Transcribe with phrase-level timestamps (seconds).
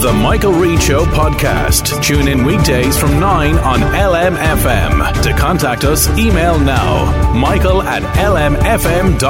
[0.00, 2.02] The Michael Reade Show podcast.
[2.02, 5.22] Tune in weekdays from 9 on LMFM.
[5.22, 9.20] To contact us, email now michael at lmfm.ie.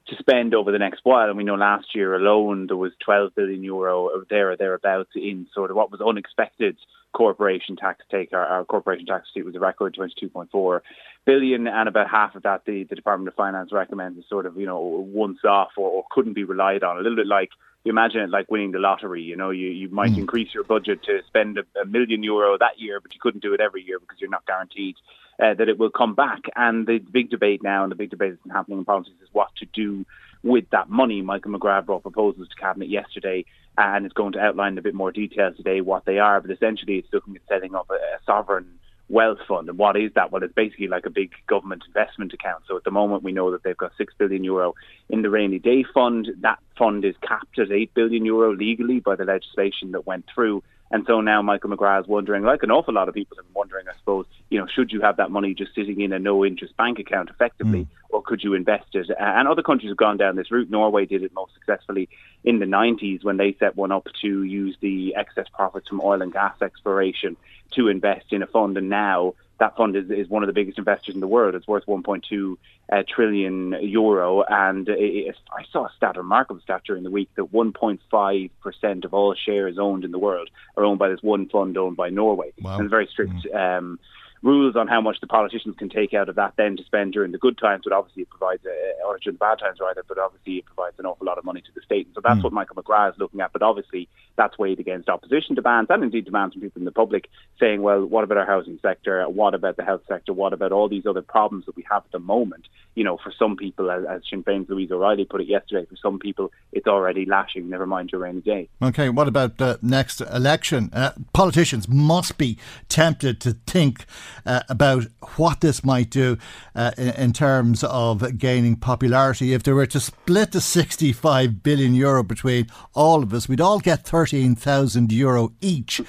[0.07, 1.27] to spend over the next while.
[1.27, 5.11] And we know last year alone there was 12 billion euro or there or thereabouts
[5.15, 6.77] in sort of what was unexpected
[7.13, 8.33] corporation tax take.
[8.33, 10.81] Our, our corporation tax take was a record 22.4
[11.25, 14.57] billion, and about half of that the, the Department of Finance recommends is sort of
[14.57, 16.97] you know once off or, or couldn't be relied on.
[16.97, 17.49] A little bit like
[17.85, 19.21] you imagine it like winning the lottery.
[19.21, 20.17] You know, you, you might mm.
[20.17, 23.53] increase your budget to spend a, a, million euro that year, but you couldn't do
[23.53, 24.95] it every year because you're not guaranteed
[25.39, 26.41] uh, that it will come back.
[26.55, 29.29] And the big debate now, and the big debate that's been happening in politics, is
[29.31, 30.03] what to do
[30.43, 31.21] with that money.
[31.21, 33.45] Michael McGrath brought proposals to cabinet yesterday,
[33.77, 36.41] and is going to outline in a bit more detail today what they are.
[36.41, 38.79] But essentially, it's looking at setting up a, a sovereign
[39.09, 39.69] wealth fund.
[39.69, 40.31] And what is that?
[40.31, 42.63] Well, it's basically like a big government investment account.
[42.67, 44.73] So at the moment, we know that they've got six billion euro
[45.09, 46.29] in the rainy day fund.
[46.41, 50.63] That fund is capped at eight billion euro legally by the legislation that went through.
[50.91, 53.53] And so now Michael McGrath is wondering, like an awful lot of people have been
[53.55, 56.45] wondering, I suppose, you know, should you have that money just sitting in a no
[56.45, 57.87] interest bank account effectively, mm.
[58.09, 59.09] or could you invest it?
[59.19, 60.69] And other countries have gone down this route.
[60.69, 62.07] Norway did it most successfully
[62.43, 66.21] in the 90s when they set one up to use the excess profits from oil
[66.21, 67.35] and gas exploration
[67.71, 68.77] to invest in a fund.
[68.77, 71.55] And now that fund is, is one of the biggest investors in the world.
[71.55, 72.57] It's worth 1.2
[72.91, 77.29] uh, trillion euro, and it, I saw a stat, a remarkable stat during the week
[77.35, 81.47] that 1.5 percent of all shares owned in the world are owned by this one
[81.47, 82.51] fund owned by Norway.
[82.61, 82.79] Wow.
[82.79, 83.33] And very strict.
[83.33, 83.77] Mm.
[83.77, 83.99] Um,
[84.45, 87.31] rules on how much the politicians can take out of that then to spend during
[87.31, 90.19] the good times, but obviously it provides, a, or during the bad times rather, but
[90.19, 92.05] obviously it provides an awful lot of money to the state.
[92.05, 92.43] And so that's mm.
[92.43, 94.07] what Michael McGrath is looking at, but obviously
[94.37, 97.27] that's weighed against opposition demands and indeed demands from people in the public
[97.59, 99.27] saying, well, what about our housing sector?
[99.27, 100.31] What about the health sector?
[100.31, 102.67] What about all these other problems that we have at the moment?
[102.93, 105.95] You know, for some people, as, as Sinn Féin's Louise O'Reilly put it yesterday, for
[105.95, 108.69] some people it's already lashing, never mind your rainy day.
[108.81, 110.91] Okay, what about the next election?
[110.93, 112.59] Uh, politicians must be
[112.89, 114.05] tempted to think
[114.45, 115.05] uh, about
[115.37, 116.37] what this might do
[116.75, 119.53] uh, in, in, terms of gaining popularity.
[119.53, 123.79] If they were to split the 65 billion euro between all of us, we'd all
[123.79, 126.01] get 13,000 euro each.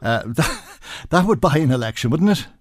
[0.00, 0.62] Uh, that,
[1.10, 2.46] that, would buy an election, wouldn't it?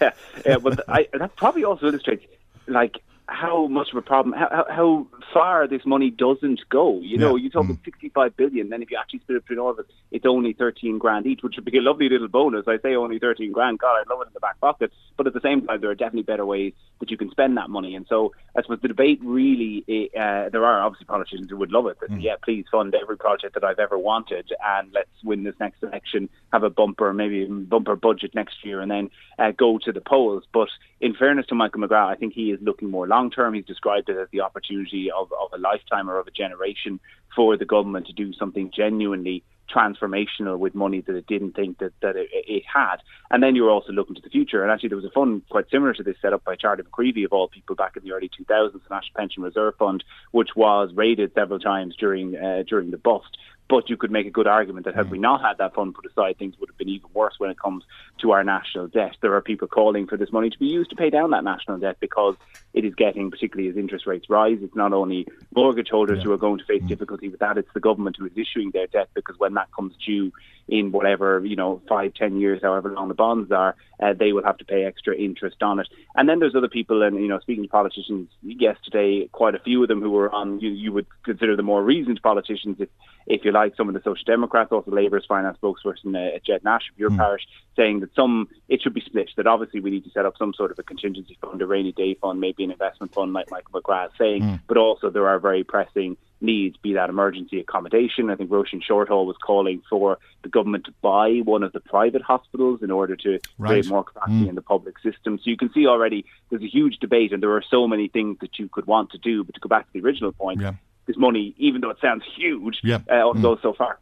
[0.00, 0.12] Yeah,
[0.44, 2.24] yeah but I, that probably also illustrates
[2.68, 7.00] like how much of a problem, how, how far this money doesn't go.
[7.00, 7.44] You know, yeah.
[7.44, 7.70] you talk mm.
[7.70, 10.52] about 65 billion, then if you actually split it between all of it, it's only
[10.52, 12.66] 13 grand each, which would be a lovely little bonus.
[12.68, 13.80] I say only 13 grand.
[13.80, 14.92] God, I'd love it in the back pocket.
[15.16, 17.68] But at the same time, there are definitely better ways that you can spend that
[17.68, 17.96] money.
[17.96, 21.72] And so I suppose the debate really, eh, uh, there are obviously politicians who would
[21.72, 21.96] love it.
[22.00, 22.22] But mm.
[22.22, 26.28] yeah, please fund every project that I've ever wanted and let's win this next election,
[26.52, 30.00] have a bumper, maybe even bumper budget next year and then uh, go to the
[30.00, 30.44] polls.
[30.52, 30.68] But
[31.00, 33.54] in fairness to Michael McGrath, I think he is looking more long term.
[33.54, 37.00] He's described it as the opportunity of, of a lifetime or of a generation
[37.34, 39.42] for the government to do something genuinely
[39.74, 42.98] transformational with money that it didn't think that, that it, it, had.
[43.30, 44.62] And then you were also looking to the future.
[44.62, 47.24] And actually, there was a fund quite similar to this set up by Charlie McCreevy,
[47.24, 50.90] of all people, back in the early 2000s, the National Pension Reserve Fund, which was
[50.94, 53.36] raided several times during uh, during the bust.
[53.68, 56.06] But you could make a good argument that had we not had that fund put
[56.06, 57.82] aside, things would have been even worse when it comes
[58.20, 59.16] to our national debt.
[59.20, 61.78] There are people calling for this money to be used to pay down that national
[61.78, 62.36] debt because
[62.74, 66.24] it is getting, particularly as interest rates rise, it's not only mortgage holders yeah.
[66.24, 66.88] who are going to face mm.
[66.88, 69.94] difficulty with that, it's the government who is issuing their debt because when that comes
[69.96, 70.30] due
[70.68, 74.44] in whatever, you know, five, ten years, however long the bonds are, uh, they will
[74.44, 75.88] have to pay extra interest on it.
[76.16, 79.82] And then there's other people, and, you know, speaking to politicians yesterday, quite a few
[79.82, 82.88] of them who were on, you, you would consider the more reasoned politicians if
[83.26, 86.88] if you like, some of the Social Democrats, also Labour's finance spokesperson uh, Ged Nash
[86.92, 87.16] of your mm.
[87.16, 87.42] parish,
[87.74, 89.30] saying that some it should be split.
[89.36, 91.92] That obviously we need to set up some sort of a contingency fund, a rainy
[91.92, 94.42] day fund, maybe an investment fund, like Michael McGrath saying.
[94.42, 94.60] Mm.
[94.66, 98.30] But also there are very pressing needs, be that emergency accommodation.
[98.30, 102.22] I think Roisin Shortall was calling for the government to buy one of the private
[102.22, 103.70] hospitals in order to right.
[103.70, 104.48] create more capacity mm.
[104.50, 105.38] in the public system.
[105.38, 108.38] So you can see already there's a huge debate, and there are so many things
[108.40, 109.44] that you could want to do.
[109.44, 110.74] But to go back to the original point, yeah
[111.06, 112.98] this money, even though it sounds huge, yeah.
[113.10, 113.42] uh, only mm.
[113.42, 113.98] goes so far.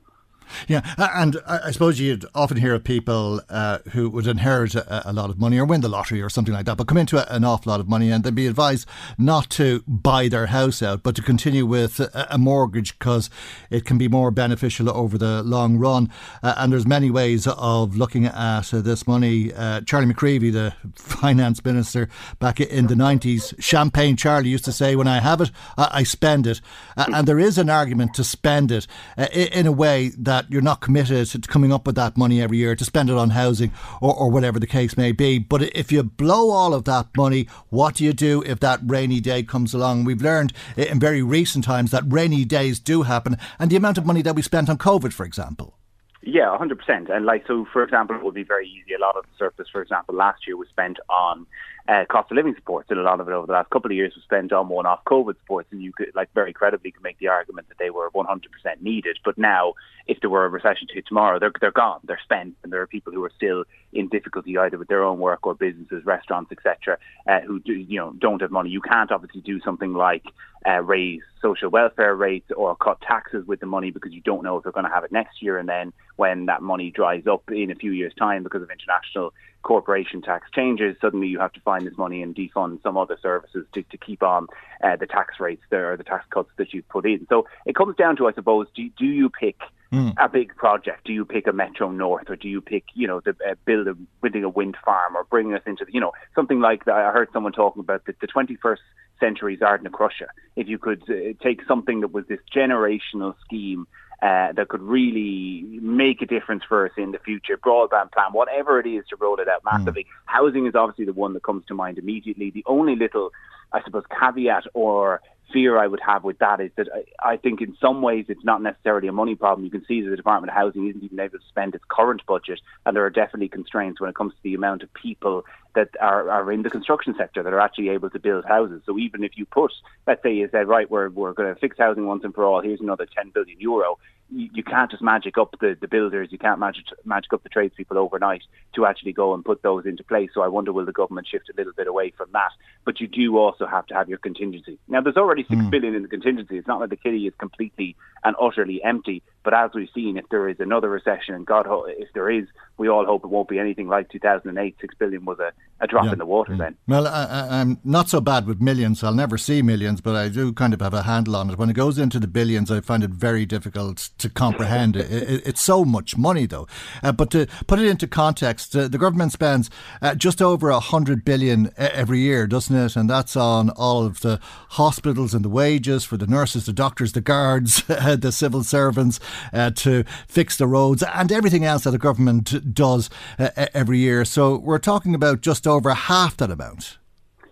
[0.68, 5.12] Yeah, and I suppose you'd often hear of people uh, who would inherit a, a,
[5.12, 7.34] lot of money or win the lottery or something like that, but come into a,
[7.34, 8.88] an awful lot of money and they'd be advised
[9.18, 13.30] not to buy their house out, but to continue with a, a mortgage because
[13.70, 16.10] it can be more beneficial over the long run.
[16.42, 19.52] Uh, and there's many ways of looking at uh, this money.
[19.52, 22.08] Uh, Charlie McCreevy, the finance minister
[22.38, 26.46] back in the 90s, Champagne Charlie used to say, when I have it, I spend
[26.46, 26.60] it.
[26.96, 28.86] Uh, and there is an argument to spend it
[29.16, 32.42] uh, in a way that that you're not committed to coming up with that money
[32.42, 33.70] every year to spend it on housing
[34.00, 35.38] or, or whatever the case may be.
[35.38, 39.20] But if you blow all of that money, what do you do if that rainy
[39.20, 40.02] day comes along?
[40.02, 44.06] We've learned in very recent times that rainy days do happen, and the amount of
[44.06, 45.78] money that we spent on COVID, for example.
[46.22, 47.14] Yeah, 100%.
[47.14, 48.94] And like, so for example, it would be very easy.
[48.94, 51.46] A lot of the surplus, for example, last year was spent on
[51.86, 53.96] uh, cost of living supports, and a lot of it over the last couple of
[53.96, 57.18] years was spent on one-off COVID supports, and you could, like, very credibly could make
[57.18, 58.40] the argument that they were 100%
[58.80, 59.18] needed.
[59.22, 59.74] But now,
[60.06, 62.86] if there were a recession to tomorrow, they're they're gone, they're spent, and there are
[62.86, 66.98] people who are still in difficulty either with their own work or businesses, restaurants, etc.,
[67.28, 68.70] uh, who do, you know don't have money.
[68.70, 70.24] You can't obviously do something like
[70.66, 74.56] uh, raise social welfare rates or cut taxes with the money because you don't know
[74.56, 77.42] if they're going to have it next year, and then when that money dries up
[77.50, 81.60] in a few years' time because of international corporation tax changes, suddenly you have to
[81.60, 84.46] find this money and defund some other services to, to keep on
[84.82, 87.26] uh, the tax rates there or the tax cuts that you've put in.
[87.28, 89.58] So it comes down to, I suppose, do, do you pick
[89.92, 90.12] mm.
[90.18, 91.06] a big project?
[91.06, 93.88] Do you pick a Metro North or do you pick, you know, the, uh, build
[93.88, 96.94] a, building a wind farm or bringing us into, the, you know, something like that?
[96.94, 98.78] I heard someone talking about the, the 21st
[99.20, 100.26] century's Ardnacrusha.
[100.56, 103.86] If you could uh, take something that was this generational scheme
[104.22, 107.58] uh, that could really make a difference for us in the future.
[107.58, 109.76] Broadband plan, whatever it is to roll it out hmm.
[109.76, 110.04] massively.
[110.04, 110.06] Mm.
[110.24, 112.50] Housing is obviously the one that comes to mind immediately.
[112.50, 113.30] The only little,
[113.72, 115.20] I suppose, caveat or
[115.52, 118.44] fear I would have with that is that I, I think in some ways it's
[118.44, 119.64] not necessarily a money problem.
[119.64, 122.22] You can see that the Department of Housing isn't even able to spend its current
[122.26, 125.88] budget, and there are definitely constraints when it comes to the amount of people that
[126.00, 128.82] are, are in the construction sector that are actually able to build houses.
[128.86, 129.72] So even if you put,
[130.06, 132.60] let's say you said, right, we're, we're going to fix housing once and for all,
[132.60, 133.98] here's another 10 billion euro,
[134.34, 137.48] you, you can't just magic up the, the builders, you can't magic, magic up the
[137.48, 138.42] tradespeople overnight
[138.74, 140.30] to actually go and put those into place.
[140.34, 142.50] So I wonder will the government shift a little bit away from that?
[142.84, 144.78] But you do also have to have your contingency.
[144.88, 145.70] Now there's already six mm.
[145.70, 146.58] billion in the contingency.
[146.58, 149.22] It's not like the kitty is completely and utterly empty.
[149.44, 151.66] But as we've seen, if there is another recession, and God,
[151.98, 152.46] if there is,
[152.78, 154.76] we all hope it won't be anything like 2008.
[154.80, 156.12] Six billion was a, a drop yeah.
[156.12, 156.76] in the water then.
[156.88, 159.04] Well, I, am not so bad with millions.
[159.04, 161.58] I'll never see millions, but I do kind of have a handle on it.
[161.58, 164.96] When it goes into the billions, I find it very difficult to comprehend.
[164.96, 166.66] it, it, it's so much money, though.
[167.02, 169.68] Uh, but to put it into context, uh, the government spends
[170.00, 172.96] uh, just over a hundred billion every year, doesn't it?
[172.96, 177.12] And that's on all of the hospitals and the wages for the nurses, the doctors,
[177.12, 179.20] the guards, the civil servants
[179.52, 184.24] uh, to fix the roads and everything else that the government does uh, every year.
[184.24, 186.98] So we're talking about just over half that amount.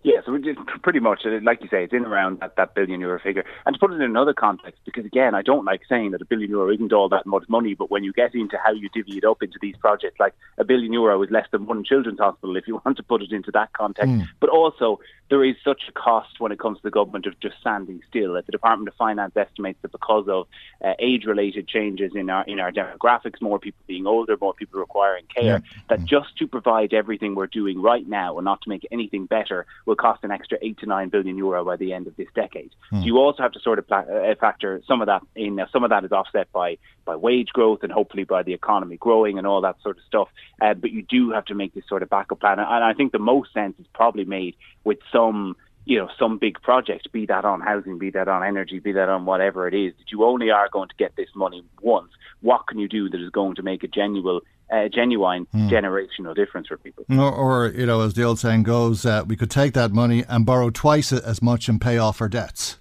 [0.03, 3.01] Yes, yeah, so pretty much, uh, like you say, it's in around that, that billion
[3.01, 3.45] euro figure.
[3.67, 6.25] And to put it in another context, because again, I don't like saying that a
[6.25, 9.19] billion euro isn't all that much money, but when you get into how you divvy
[9.19, 12.57] it up into these projects, like a billion euro is less than one children's hospital,
[12.57, 14.11] if you want to put it into that context.
[14.13, 14.29] Mm.
[14.41, 17.59] But also, there is such a cost when it comes to the government of just
[17.59, 18.35] standing still.
[18.35, 20.47] The Department of Finance estimates that because of
[20.85, 25.25] uh, age-related changes in our in our demographics, more people being older, more people requiring
[25.35, 25.81] care, yeah.
[25.89, 29.65] that just to provide everything we're doing right now and not to make anything better
[29.87, 32.71] will cost an extra eight to nine billion euro by the end of this decade.
[32.93, 33.01] Mm.
[33.01, 35.57] So you also have to sort of pla- uh, factor some of that in.
[35.57, 38.97] Now, some of that is offset by by wage growth and hopefully by the economy
[38.97, 40.29] growing and all that sort of stuff.
[40.61, 43.13] Uh, but you do have to make this sort of backup plan, and I think
[43.13, 47.45] the most sense is probably made with some you know, some big project, be that
[47.45, 50.49] on housing, be that on energy, be that on whatever it is, that you only
[50.51, 52.13] are going to get this money once.
[52.41, 54.41] What can you do that is going to make a genuine,
[54.73, 55.71] uh, genuine mm.
[55.71, 57.05] generational difference for people?
[57.11, 60.25] Or, or, you know, as the old saying goes, uh, we could take that money
[60.29, 62.79] and borrow twice as much and pay off our debts.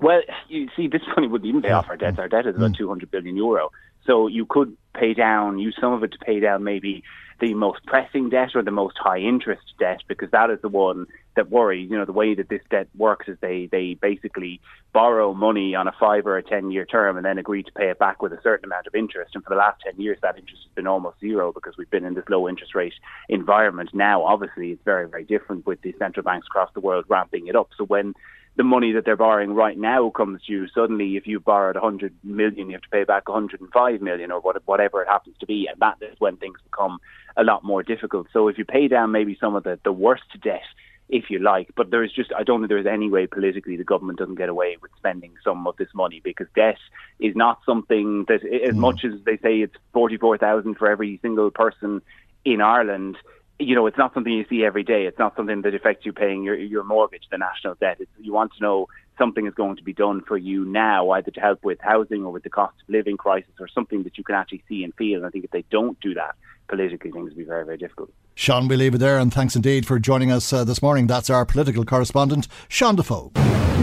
[0.00, 2.18] Well, you see, this money wouldn't even pay off our debts.
[2.18, 2.78] Our debt is about mm.
[2.78, 3.70] 200 billion euro.
[4.06, 7.04] So you could pay down, use some of it to pay down maybe
[7.40, 11.06] the most pressing debt or the most high interest debt because that is the one
[11.34, 11.90] that worries.
[11.90, 14.60] You know, the way that this debt works is they, they basically
[14.92, 17.88] borrow money on a five or a 10 year term and then agree to pay
[17.88, 19.34] it back with a certain amount of interest.
[19.34, 22.04] And for the last 10 years, that interest has been almost zero because we've been
[22.04, 22.94] in this low interest rate
[23.28, 23.90] environment.
[23.94, 27.56] Now, obviously, it's very, very different with the central banks across the world ramping it
[27.56, 27.70] up.
[27.76, 28.14] So when
[28.56, 32.14] the money that they're borrowing right now comes to you, suddenly if you've borrowed 100
[32.22, 35.66] million, you have to pay back 105 million or whatever it happens to be.
[35.70, 36.98] And that is when things become
[37.36, 38.26] a lot more difficult.
[38.32, 40.62] So if you pay down maybe some of the, the worst debt,
[41.08, 43.76] if you like, but there is just, I don't think there is any way politically
[43.76, 46.78] the government doesn't get away with spending some of this money because debt
[47.20, 48.78] is not something that, as mm.
[48.78, 52.00] much as they say it's 44,000 for every single person
[52.44, 53.16] in Ireland,
[53.62, 55.06] you know, it's not something you see every day.
[55.06, 57.96] It's not something that affects you paying your your mortgage, the national debt.
[58.00, 58.88] It's, you want to know
[59.22, 62.32] something is going to be done for you now, either to help with housing or
[62.32, 65.18] with the cost of living crisis, or something that you can actually see and feel.
[65.18, 66.34] And I think if they don't do that,
[66.66, 68.10] politically, things will be very, very difficult.
[68.36, 71.06] Seán, we leave it there, and thanks indeed for joining us uh, this morning.
[71.06, 73.30] That's our political correspondent, Seán Defoe.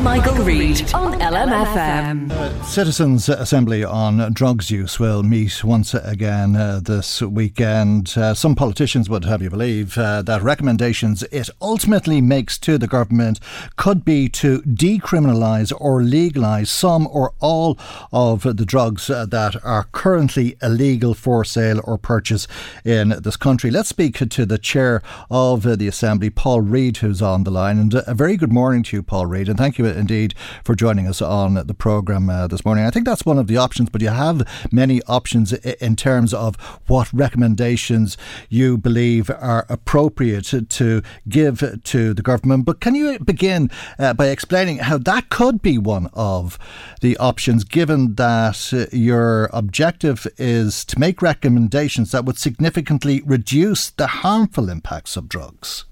[0.03, 2.31] Michael, Reade on LMFM.
[2.31, 8.13] Uh, Citizens Assembly on drugs use will meet once again uh, this weekend.
[8.15, 12.87] Uh, some politicians would have you believe uh, that recommendations it ultimately makes to the
[12.87, 13.41] government
[13.75, 15.28] could be to decriminalise
[15.71, 17.77] or legalise some or all
[18.11, 22.47] of the drugs that are currently illegal for sale or purchase
[22.83, 23.71] in this country.
[23.71, 27.77] Let's speak to the chair of the Assembly, Paul Reid, who's on the line.
[27.77, 30.33] And a very good morning to you, Paul Reid, and thank you indeed
[30.63, 32.85] for joining us on the programme uh, this morning.
[32.85, 36.55] I think that's one of the options, but you have many options in terms of
[36.87, 38.17] what recommendations
[38.49, 42.65] you believe are appropriate to give to the government.
[42.65, 46.59] But can you begin uh, by explaining how that could be one of
[47.01, 53.89] the options, given that uh, your objective is to make recommendations that would significantly reduce
[53.89, 55.85] the harmful impacts of drugs?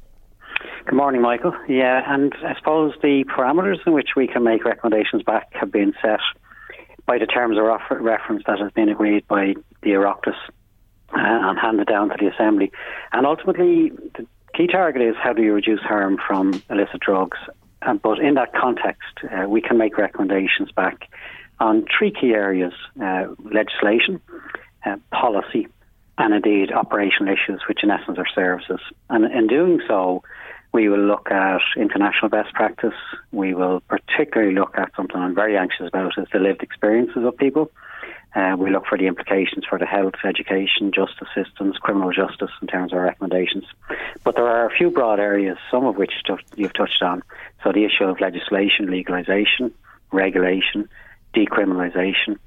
[0.85, 1.51] Good morning, Michael.
[1.67, 5.93] Yeah, and I suppose the parameters in which we can make recommendations back have been
[5.99, 6.19] set
[7.07, 7.63] by the terms of
[7.99, 10.37] reference that has been agreed by the Oireachtas
[11.09, 12.71] uh, and handed down to the Assembly.
[13.13, 17.39] And ultimately, the key target is how do you reduce harm from illicit drugs.
[17.81, 21.09] But in that context, uh, we can make recommendations back
[21.59, 24.21] on three key areas uh, legislation,
[24.85, 25.67] uh, policy,
[26.17, 28.79] and indeed operational issues, which in essence are services.
[29.09, 30.23] And in doing so,
[30.73, 32.93] We will look at international best practice.
[33.31, 37.37] We will particularly look at something I'm very anxious about is the lived experiences of
[37.37, 37.71] people.
[38.37, 42.67] Uh, we look for the implications for the health, education, justice systems, criminal justice in
[42.67, 43.63] terms of our recommendations.
[44.23, 46.11] But there are a few broad areas, some of which
[46.55, 47.23] you've touched on.
[47.63, 49.71] So the issue of legislation, legalisation,
[50.11, 50.87] regulation,
[51.35, 52.37] decriminalisation,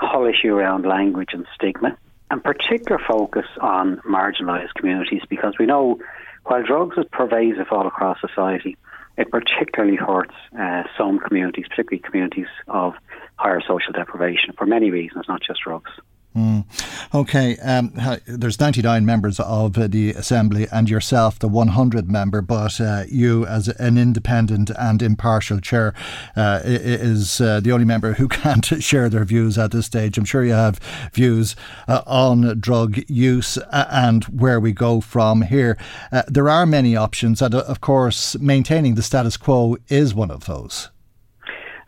[0.00, 1.96] whole issue around language and stigma,
[2.28, 6.00] and particular focus on marginalised communities because we know
[6.46, 8.76] while drugs is pervasive all across society,
[9.16, 12.94] it particularly hurts uh, some communities, particularly communities of
[13.36, 15.90] higher social deprivation for many reasons, not just drugs.
[16.36, 16.66] Mm.
[17.14, 17.92] Okay, um,
[18.26, 23.46] there's 99 members of uh, the Assembly and yourself, the 100 member, but uh, you,
[23.46, 25.94] as an independent and impartial chair,
[26.36, 30.18] uh, is uh, the only member who can't share their views at this stage.
[30.18, 30.78] I'm sure you have
[31.14, 31.56] views
[31.88, 35.78] uh, on drug use and where we go from here.
[36.12, 40.44] Uh, there are many options, and of course, maintaining the status quo is one of
[40.44, 40.90] those.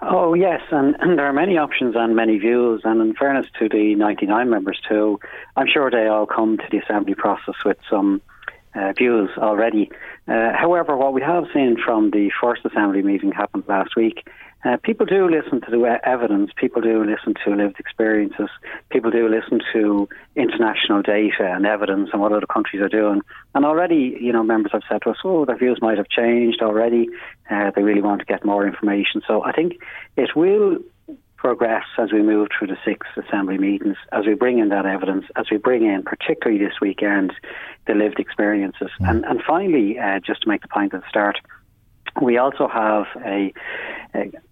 [0.00, 2.82] Oh, yes, and, and, there are many options and many views.
[2.84, 5.18] And in fairness to the 99 members, too,
[5.56, 8.22] I'm sure they all come to the assembly process with some
[8.74, 9.90] uh, views already.
[10.28, 14.28] Uh, however, what we have seen from the first assembly meeting happened last week
[14.64, 18.48] uh, people do listen to the evidence, people do listen to lived experiences,
[18.90, 23.20] people do listen to international data and evidence and what other countries are doing.
[23.54, 26.60] And already, you know, members have said to us, oh, their views might have changed
[26.60, 27.08] already.
[27.48, 29.22] Uh, they really want to get more information.
[29.26, 29.74] So I think
[30.16, 30.78] it will
[31.36, 35.24] progress as we move through the six assembly meetings, as we bring in that evidence,
[35.36, 37.32] as we bring in, particularly this weekend,
[37.86, 38.90] the lived experiences.
[39.00, 39.08] Mm.
[39.10, 41.38] And, and finally, uh, just to make the point at the start,
[42.20, 43.52] we also have a,
[44.07, 44.07] a,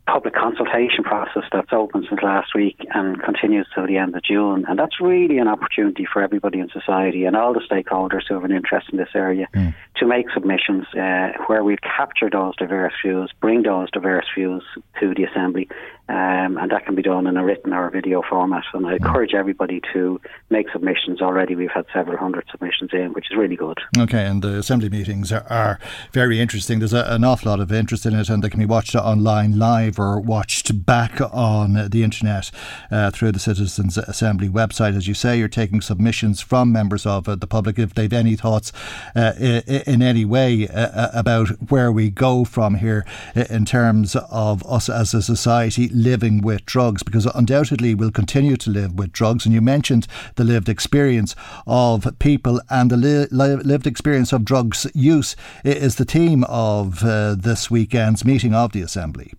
[0.07, 4.65] public consultation process that's open since last week and continues till the end of June.
[4.69, 8.45] And that's really an opportunity for everybody in society and all the stakeholders who have
[8.45, 9.75] an interest in this area mm.
[9.97, 14.63] to make submissions uh, where we capture those diverse views, bring those diverse views
[15.01, 15.69] to the Assembly.
[16.09, 18.63] Um, and that can be done in a written or a video format.
[18.73, 18.97] And I mm.
[18.99, 20.21] encourage everybody to
[20.51, 21.57] make submissions already.
[21.57, 23.79] We've had several hundred submissions in, which is really good.
[23.99, 25.81] Okay, and the Assembly meetings are, are
[26.13, 26.79] very interesting.
[26.79, 29.46] There's a, an awful lot of interest in it, and they can be watched online
[29.53, 32.51] live or watched back on the internet
[32.91, 34.97] uh, through the Citizens Assembly website.
[34.97, 38.37] As you say, you're taking submissions from members of uh, the public if they've any
[38.37, 38.73] thoughts
[39.15, 43.05] uh, in any way uh, uh, about where we go from here
[43.51, 48.71] in terms of us as a society living with drugs, because undoubtedly we'll continue to
[48.71, 49.45] live with drugs.
[49.45, 50.07] And you mentioned
[50.37, 56.05] the lived experience of people and the li- lived experience of drugs use is the
[56.05, 59.33] theme of uh, this weekend's meeting of the Assembly.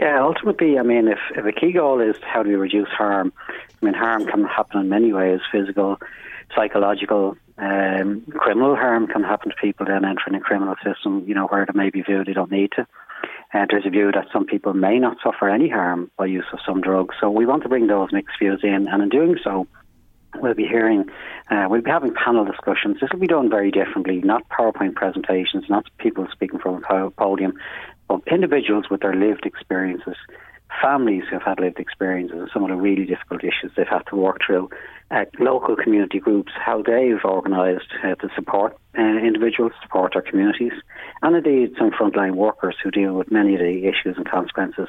[0.00, 3.32] Yeah, ultimately, I mean, if, if a key goal is how do we reduce harm,
[3.48, 5.98] I mean, harm can happen in many ways physical,
[6.54, 11.48] psychological, um, criminal harm can happen to people then entering a criminal system, you know,
[11.48, 12.86] where they may be viewed they don't need to.
[13.52, 16.60] And there's a view that some people may not suffer any harm by use of
[16.64, 17.16] some drugs.
[17.20, 19.66] So we want to bring those mixed views in, and in doing so,
[20.36, 21.06] we'll be hearing,
[21.50, 22.98] uh, we'll be having panel discussions.
[23.00, 27.54] This will be done very differently, not PowerPoint presentations, not people speaking from a podium,
[28.08, 30.16] of individuals with their lived experiences,
[30.82, 34.02] families who have had lived experiences, and some of the really difficult issues they've had
[34.10, 34.68] to work through,
[35.10, 40.72] uh, local community groups, how they've organised uh, to support uh, individuals, support their communities,
[41.22, 44.88] and indeed some frontline workers who deal with many of the issues and consequences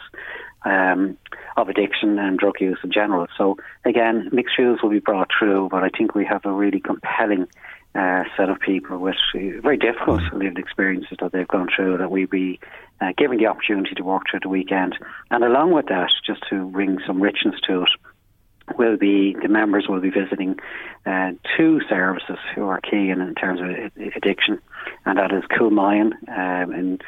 [0.65, 1.17] um,
[1.55, 3.27] of addiction and drug use in general.
[3.37, 6.81] So again, mixed views will be brought through, but I think we have a really
[6.81, 7.47] compelling
[7.95, 12.25] uh, set of people with very difficult lived experiences that they've gone through that we
[12.25, 12.59] be
[13.01, 14.97] uh, given the opportunity to walk through the weekend.
[15.31, 17.89] And along with that, just to bring some richness to it,
[18.77, 20.59] will be the members will be visiting
[21.05, 24.59] uh, two services who are key in, in terms of addiction,
[25.05, 26.99] and that is Coolmine um, in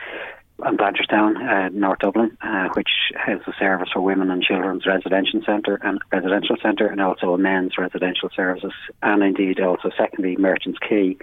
[0.66, 5.42] in Blanchardstown, uh, North Dublin, uh, which has a service for women and children's residential
[5.46, 10.80] centre and residential centre, and also a men's residential services, and indeed also secondly Merchants
[10.88, 11.18] Quay,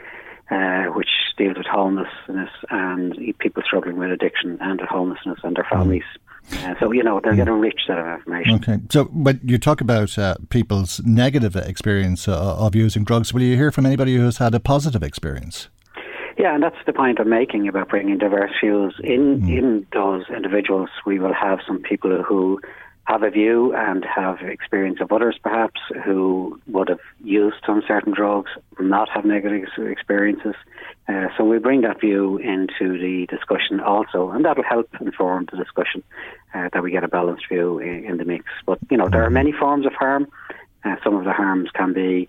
[0.51, 5.71] uh, which deals with homelessness and people struggling with addiction and homelessness and their mm.
[5.71, 6.05] families.
[6.51, 7.61] Uh, so you know they'll get a mm.
[7.61, 8.55] rich set of information.
[8.55, 13.43] Okay, so when you talk about uh, people's negative experience uh, of using drugs, will
[13.43, 15.69] you hear from anybody who has had a positive experience?
[16.39, 19.59] Yeah, and that's the point I'm making about bringing diverse views in mm.
[19.59, 20.89] in those individuals.
[21.05, 22.61] We will have some people who
[23.09, 28.13] have a view and have experience of others, perhaps who would have used some certain
[28.13, 30.55] drugs, not have negative experiences.
[31.09, 35.57] Uh, so we bring that view into the discussion also, and that'll help inform the
[35.57, 36.05] discussion
[36.55, 38.45] uh, that we get a balanced view in, in, the mix.
[38.65, 40.29] But you know, there are many forms of harm.
[40.85, 42.29] Uh, some of the harms can be,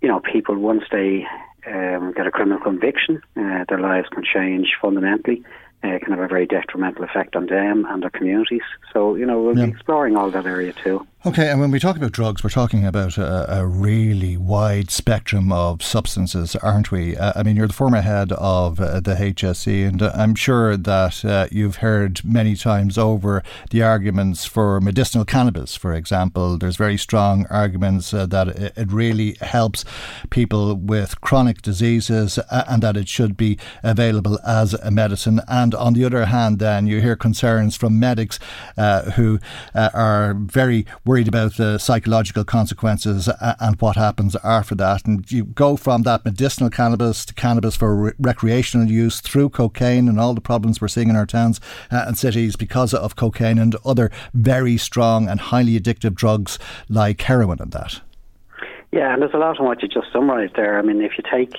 [0.00, 1.26] you know, people once they
[1.66, 5.44] um, get a criminal conviction, uh, their lives can change fundamentally
[5.84, 8.62] uh, can have a very detrimental effect on them and their communities.
[8.92, 9.66] So, you know, we'll yeah.
[9.66, 11.06] be exploring all that area too.
[11.24, 15.52] Okay, and when we talk about drugs, we're talking about a, a really wide spectrum
[15.52, 17.16] of substances, aren't we?
[17.16, 20.76] Uh, I mean, you're the former head of uh, the HSE, and uh, I'm sure
[20.76, 26.58] that uh, you've heard many times over the arguments for medicinal cannabis, for example.
[26.58, 29.84] There's very strong arguments uh, that it, it, really helps
[30.28, 35.40] people with chronic diseases uh, and that it should be available as a medicine.
[35.46, 38.40] And on the other hand, then you hear concerns from medics
[39.14, 39.38] who
[39.72, 43.28] are very worried about the psychological consequences
[43.60, 45.04] and what happens after that.
[45.04, 50.08] And you go from that medicinal cannabis to cannabis for re- recreational use through cocaine
[50.08, 53.58] and all the problems we're seeing in our towns uh, and cities because of cocaine
[53.58, 58.00] and other very strong and highly addictive drugs like heroin and that.
[58.90, 60.78] Yeah, and there's a lot on what you just summarised there.
[60.78, 61.52] I mean, if you take,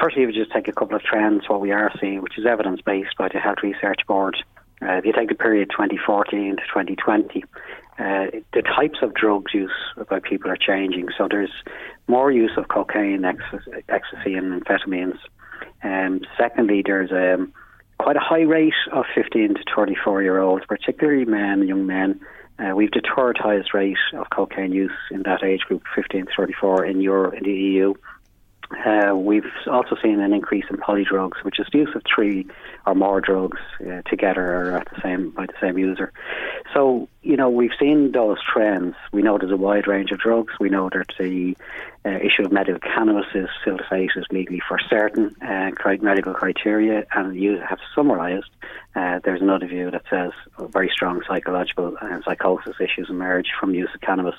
[0.00, 2.46] firstly, if you just take a couple of trends, what we are seeing, which is
[2.46, 4.36] evidence based by the Health Research Board.
[4.80, 7.42] Uh, if you take the period 2014 to 2020,
[7.98, 9.72] uh, the types of drugs used
[10.08, 11.08] by people are changing.
[11.16, 11.52] So there's
[12.08, 15.18] more use of cocaine, ecstasy, and amphetamines.
[15.82, 17.52] Um, secondly, there's um,
[17.98, 22.20] quite a high rate of 15 to 24 year olds, particularly men, young men.
[22.58, 23.00] Uh, we've the
[23.74, 27.52] rate of cocaine use in that age group, 15 to 34, in, Euro, in the
[27.52, 27.94] EU.
[28.86, 32.46] Uh, we've also seen an increase in polydrugs, which is the use of three
[32.86, 36.12] or more drugs uh, together or at the same by the same user.
[36.72, 38.94] So you know we've seen those trends.
[39.12, 40.54] We know there's a wide range of drugs.
[40.60, 41.56] We know that the
[42.06, 45.70] uh, issue of medical cannabis is still to say is legally for certain uh,
[46.02, 48.50] medical criteria, and you have summarised.
[48.94, 50.32] Uh, there's another view that says
[50.70, 54.36] very strong psychological and psychosis issues emerge from use of cannabis.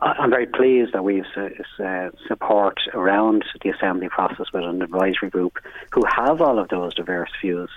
[0.00, 5.30] I'm very pleased that we have uh, support around the assembly process with an advisory
[5.30, 5.58] group
[5.92, 7.70] who have all of those diverse views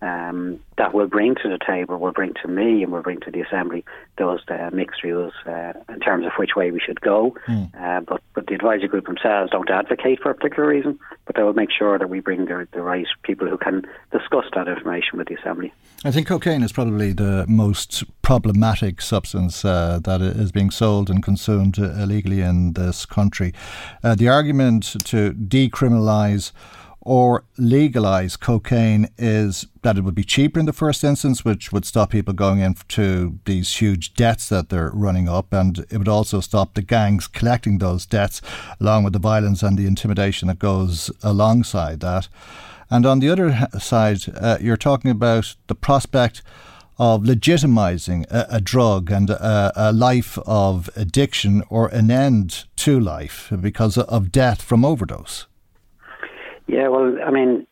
[0.00, 3.30] um, that will bring to the table, will bring to me, and will bring to
[3.30, 3.84] the assembly
[4.18, 7.36] those uh, mixed views uh, in terms of which way we should go.
[7.48, 8.06] Mm.
[8.06, 11.52] but but the advisory group themselves don't advocate for a particular reason, but they will
[11.52, 15.28] make sure that we bring the, the right people who can discuss that information with
[15.28, 15.72] the assembly.
[16.04, 21.22] I think cocaine is probably the most problematic substance uh, that is being sold and
[21.22, 23.52] consumed illegally in this country.
[24.02, 26.52] Uh, the argument to decriminalise
[27.04, 31.84] or legalise cocaine is that it would be cheaper in the first instance, which would
[31.84, 36.40] stop people going into these huge debts that they're running up, and it would also
[36.40, 38.40] stop the gangs collecting those debts,
[38.80, 42.28] along with the violence and the intimidation that goes alongside that.
[42.88, 46.42] And on the other side, uh, you're talking about the prospect
[46.98, 53.00] of legitimizing a, a drug and a, a, life of addiction or an end to
[53.00, 55.46] life because of death from overdose.
[56.72, 57.66] Yeah, well, I mean,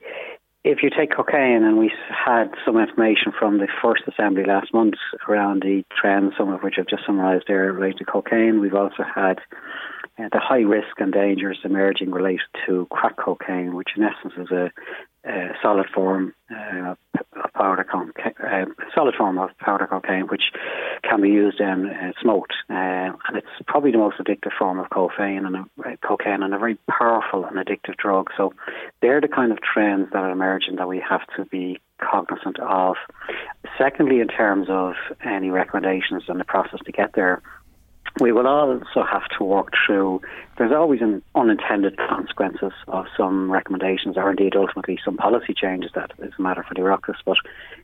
[0.62, 4.96] if you take cocaine, and we had some information from the first assembly last month
[5.26, 9.02] around the trends, some of which I've just summarised there related to cocaine, we've also
[9.02, 9.38] had
[10.18, 14.50] uh, the high risk and dangers emerging related to crack cocaine, which in essence is
[14.50, 14.70] a,
[15.24, 16.94] a solid form uh,
[17.44, 18.10] of powder co-
[18.46, 20.44] uh, solid form of powder cocaine, which
[21.02, 24.88] can be used and uh, smoked, uh, and it's probably the most addictive form of
[24.90, 28.30] cocaine and a, uh, cocaine and a very powerful and addictive drug.
[28.36, 28.52] So
[29.02, 32.96] they're the kind of trends that are emerging that we have to be cognizant of.
[33.76, 37.42] Secondly, in terms of any recommendations and the process to get there,
[38.20, 40.20] we will also have to work through.
[40.58, 46.12] There's always an unintended consequences of some recommendations, or indeed ultimately some policy changes that
[46.18, 47.16] is a matter for the Oireachtas.
[47.24, 47.38] But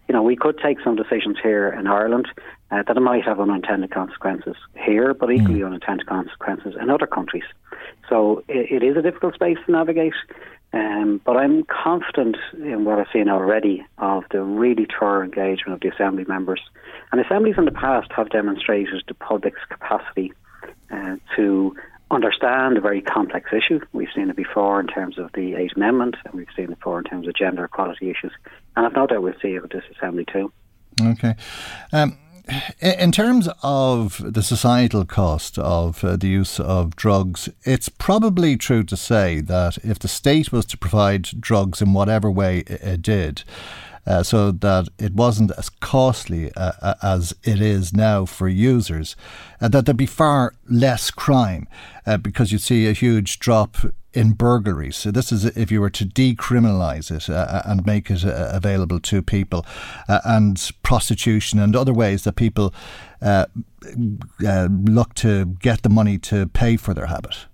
[0.08, 2.28] you know, we could take some decisions here in Ireland
[2.70, 5.66] uh, that might have unintended consequences here, but equally mm.
[5.66, 7.44] unintended consequences in other countries.
[8.08, 10.14] So it, it is a difficult space to navigate.
[10.72, 15.80] Um, but I'm confident in what I've seen already of the really thorough engagement of
[15.80, 16.60] the Assembly members.
[17.12, 20.32] And assemblies in the past have demonstrated the public's capacity
[20.90, 21.74] uh, to
[22.10, 23.80] understand a very complex issue.
[23.92, 26.98] We've seen it before in terms of the Eighth Amendment, and we've seen it before
[26.98, 28.32] in terms of gender equality issues.
[28.76, 30.52] And I've no doubt we'll see it with this Assembly too.
[31.00, 31.34] Okay.
[31.92, 32.18] Um,
[32.80, 38.84] in terms of the societal cost of uh, the use of drugs, it's probably true
[38.84, 43.42] to say that if the state was to provide drugs in whatever way it did,
[44.06, 49.16] uh, so that it wasn't as costly uh, uh, as it is now for users,
[49.60, 51.66] uh, that there'd be far less crime
[52.06, 53.76] uh, because you'd see a huge drop
[54.16, 54.96] in burglaries.
[54.96, 58.50] So this is if you were to decriminalise it uh, uh, and make it uh,
[58.52, 59.66] available to people,
[60.08, 62.72] uh, and prostitution and other ways that people
[64.40, 67.46] look to get the money to pay for their habit.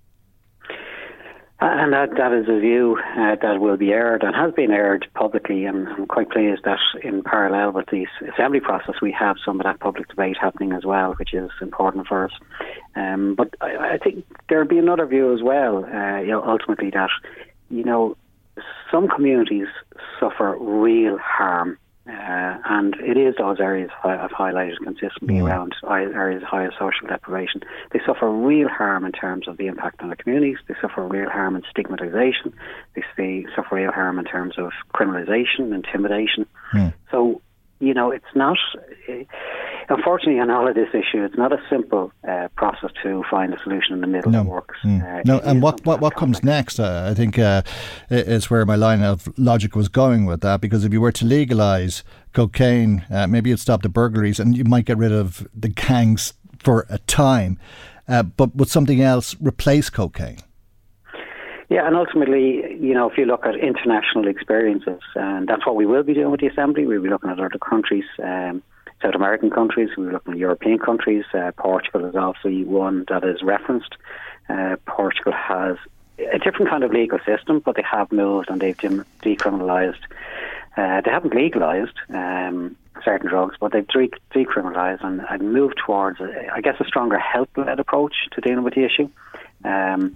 [1.65, 5.07] And that, that is a view uh, that will be aired and has been aired
[5.13, 5.63] publicly.
[5.63, 9.63] And I'm quite pleased that in parallel with the assembly process, we have some of
[9.63, 12.31] that public debate happening as well, which is important for us.
[12.95, 16.89] Um, but I, I, think there'll be another view as well, uh, you know, ultimately
[16.89, 17.09] that,
[17.69, 18.17] you know,
[18.91, 19.67] some communities
[20.19, 25.43] suffer real harm uh, and it is those areas I've highlighted consistently mm.
[25.47, 27.61] around areas of higher social deprivation.
[27.91, 30.57] They suffer real harm in terms of the impact on the communities.
[30.67, 32.51] They suffer real harm in stigmatisation.
[32.95, 36.45] They, they suffer real harm in terms of criminalisation, intimidation.
[36.73, 36.93] Mm.
[37.09, 37.41] So,
[37.83, 38.57] you know, it's not.
[39.89, 43.59] Unfortunately, on all of this issue, it's not a simple uh, process to find a
[43.63, 44.43] solution in the middle no.
[44.43, 44.79] that works.
[44.83, 45.19] Mm.
[45.19, 47.63] Uh, no, and what, what, what comes next, uh, I think, uh,
[48.09, 51.25] is where my line of logic was going with that, because if you were to
[51.25, 55.67] legalise cocaine, uh, maybe it'd stop the burglaries and you might get rid of the
[55.67, 57.59] gangs for a time,
[58.07, 60.39] uh, but would something else replace cocaine?
[61.69, 65.85] Yeah, and ultimately, you know, if you look at international experiences, and that's what we
[65.85, 68.05] will be doing with the Assembly, we'll be looking at other countries.
[68.21, 68.61] Um,
[69.01, 71.25] South American countries, we'll be looking at European countries.
[71.33, 73.95] Uh, Portugal is obviously one that is referenced.
[74.49, 75.77] Uh, Portugal has
[76.19, 80.01] a different kind of legal system, but they have moved and they've decriminalised.
[80.77, 86.19] Uh, they haven't legalised um, certain drugs, but they've de- decriminalised and, and, moved towards,
[86.21, 89.09] I guess, a stronger health-led approach to dealing with the issue.
[89.63, 90.15] Um,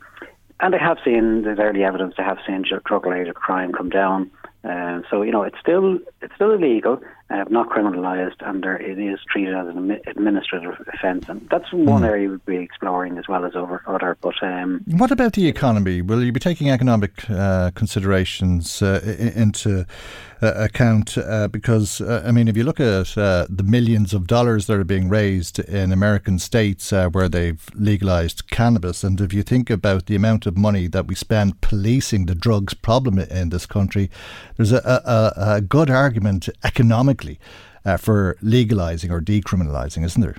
[0.60, 4.32] and they have seen, there's early evidence, they have seen drug-related crime come down.
[4.64, 8.98] Uh, so you know it's still it's still illegal, uh, not criminalised, and there, it
[8.98, 12.08] is treated as an administrative offence, and that's one mm.
[12.08, 14.18] area we'll be exploring as well as over other.
[14.22, 16.02] But um, what about the economy?
[16.02, 19.02] Will you be taking economic uh, considerations uh,
[19.36, 19.86] into
[20.42, 21.18] uh, account?
[21.18, 25.10] Uh, because I mean, if you look at the millions of dollars that are being
[25.10, 30.46] raised in American states where they've legalised cannabis, and if you think about the amount
[30.46, 34.10] of money that we spend policing the drugs problem in this country
[34.58, 36.50] there's a, a, a good argument
[37.86, 40.36] uh, for legalising or decriminalising, isn't there?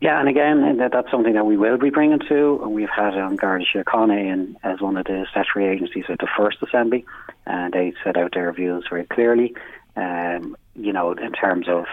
[0.00, 2.56] Yeah, and again, that's something that we will be bringing to.
[2.68, 7.04] We've had um, Garda Síochána as one of the statutory agencies at the first assembly,
[7.46, 9.56] and they set out their views very clearly.
[9.96, 11.86] Um, you know, in terms of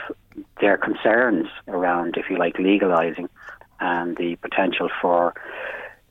[0.61, 3.27] their concerns around, if you like, legalising
[3.79, 5.33] and the potential for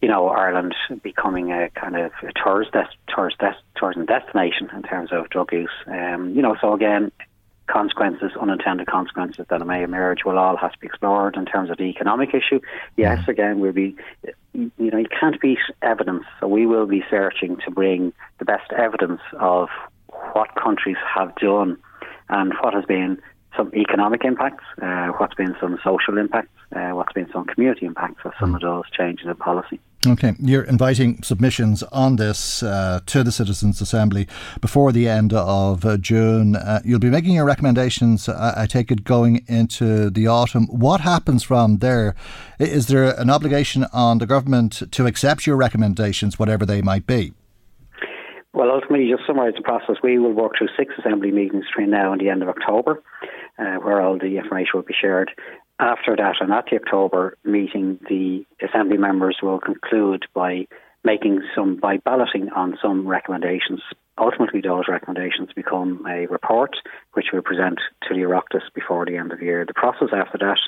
[0.05, 4.83] you know, Ireland becoming a kind of a tourist, des- tourist des- tourism destination in
[4.83, 5.71] terms of drug use.
[5.87, 7.11] Um, you know, so again,
[7.67, 11.79] consequences, unintended consequences that may emerge will all have to be explored in terms of
[11.79, 12.61] the economic issue.
[12.97, 13.29] Yes, mm.
[13.29, 13.97] again, we'll be,
[14.53, 16.25] you know, you can't beat evidence.
[16.41, 19.69] So we will be searching to bring the best evidence of
[20.33, 21.79] what countries have done
[22.29, 23.21] and what has been
[23.57, 28.25] some economic impacts, uh, what's been some social impacts, uh, what's been some community impacts
[28.25, 28.57] of some mm.
[28.57, 29.81] of those changes in policy.
[30.07, 34.29] Okay, you're inviting submissions on this uh, to the Citizens' Assembly
[34.61, 36.57] before the end of uh, June.
[36.57, 40.67] Uh, you'll be making your recommendations, I take it, going into the autumn.
[40.67, 42.15] What happens from there?
[42.59, 47.33] Is there an obligation on the government to accept your recommendations, whatever they might be?
[48.55, 49.97] Well, ultimately, just summarise the process.
[50.01, 53.03] We will work through six assembly meetings between now and the end of October,
[53.59, 55.33] uh, where all the information will be shared.
[55.81, 60.69] After that, and at the October meeting, the assembly members will conclude by
[61.03, 63.81] making some by balloting on some recommendations.
[64.19, 66.77] Ultimately, those recommendations become a report
[67.15, 69.65] which we'll present to the Oireachtas before the end of the year.
[69.67, 70.59] The process after that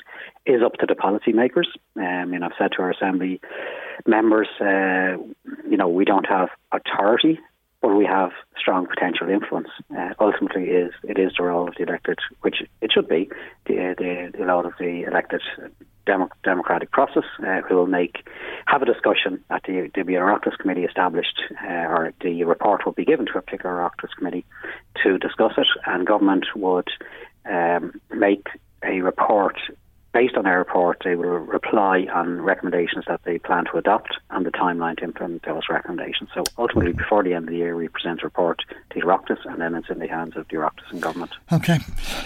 [0.45, 1.67] is up to the policymakers.
[1.95, 3.39] Um, and I've said to our assembly
[4.05, 5.15] members, uh,
[5.69, 7.39] you know, we don't have authority
[7.81, 9.69] but we have strong potential influence.
[9.95, 13.29] Uh, ultimately, is it is the role of the elected, which it should be,
[13.65, 15.41] the the, the role of the elected
[16.05, 18.27] demo, democratic process, uh, who will make
[18.65, 23.05] have a discussion at the the Oireachtas committee established, uh, or the report will be
[23.05, 24.45] given to a particular Oireachtas committee
[25.03, 26.89] to discuss it, and government would
[27.45, 28.47] um, make
[28.83, 29.57] a report
[30.13, 34.45] based on their report, they will reply on recommendations that they plan to adopt and
[34.45, 36.29] the timeline to implement those recommendations.
[36.33, 39.45] So ultimately, before the end of the year, we present a report to the Oireachtas
[39.45, 40.57] and then it's in the hands of the
[40.91, 41.31] and government.
[41.51, 41.79] Okay,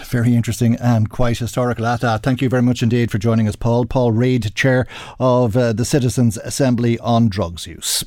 [0.06, 2.24] very interesting and quite historical at that.
[2.24, 3.86] Thank you very much indeed for joining us, Paul.
[3.86, 4.88] Paul Reid, Chair
[5.20, 8.06] of uh, the Citizens' Assembly on Drugs Use.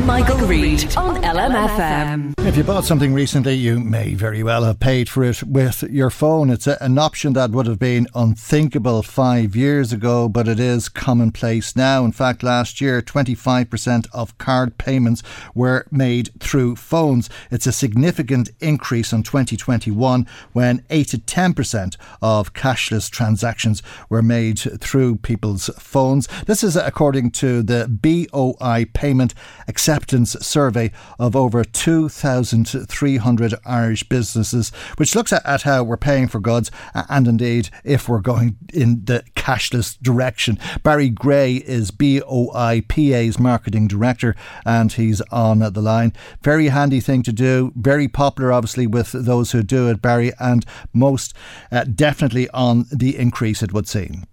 [0.00, 2.34] Michael, Reade on LMFM.
[2.38, 6.10] If you bought something recently, you may very well have paid for it with your
[6.10, 6.50] phone.
[6.50, 10.88] It's a, an option that would have been unthinkable five years ago, but it is
[10.88, 12.04] commonplace now.
[12.04, 15.22] In fact, last year, 25% of card payments
[15.54, 17.30] were made through phones.
[17.52, 24.58] It's a significant increase on 2021 when 8 to 10% of cashless transactions were made
[24.58, 26.26] through people's phones.
[26.46, 29.32] This is according to the BOI Payment
[29.68, 36.40] acceptance survey of over 2,300 Irish businesses, which looks at, at how we're paying for
[36.40, 40.58] goods and indeed if we're going in the cashless direction.
[40.82, 46.12] Barry Gray is BOIPA's marketing director and he's on the line.
[46.42, 50.64] Very handy thing to do, very popular obviously with those who do it, Barry, and
[50.92, 51.34] most
[51.70, 54.24] uh, definitely on the increase, it would seem.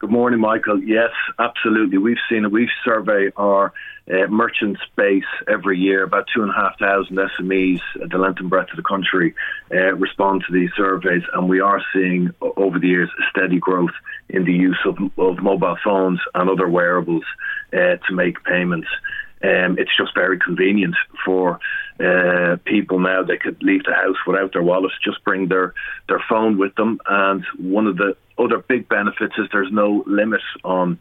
[0.00, 0.82] Good morning, Michael.
[0.82, 1.98] Yes, absolutely.
[1.98, 2.50] We've seen it.
[2.50, 3.74] We survey our
[4.08, 6.04] uh, merchant space every year.
[6.04, 9.34] About two and a half thousand SMEs the length and breadth of the country
[9.72, 13.94] uh, respond to these surveys, and we are seeing over the years a steady growth
[14.28, 17.24] in the use of, of mobile phones and other wearables
[17.72, 18.88] uh, to make payments.
[19.42, 21.58] Um, it's just very convenient for
[21.98, 23.22] uh, people now.
[23.22, 25.74] They could leave the house without their wallets, just bring their,
[26.08, 27.00] their phone with them.
[27.06, 30.98] And one of the other big benefits is there's no limit on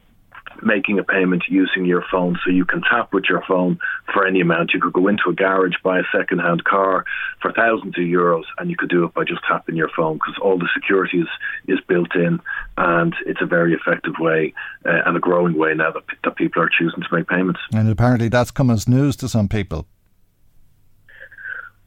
[0.63, 2.37] making a payment using your phone.
[2.43, 3.79] So you can tap with your phone
[4.13, 4.73] for any amount.
[4.73, 7.05] You could go into a garage, buy a second hand car
[7.41, 10.35] for thousands of euros, and you could do it by just tapping your phone because
[10.41, 11.27] all the security is,
[11.67, 12.39] is built in
[12.77, 14.53] and it's a very effective way
[14.85, 17.59] uh, and a growing way now that, that people are choosing to make payments.
[17.73, 19.85] And apparently that's come as news to some people.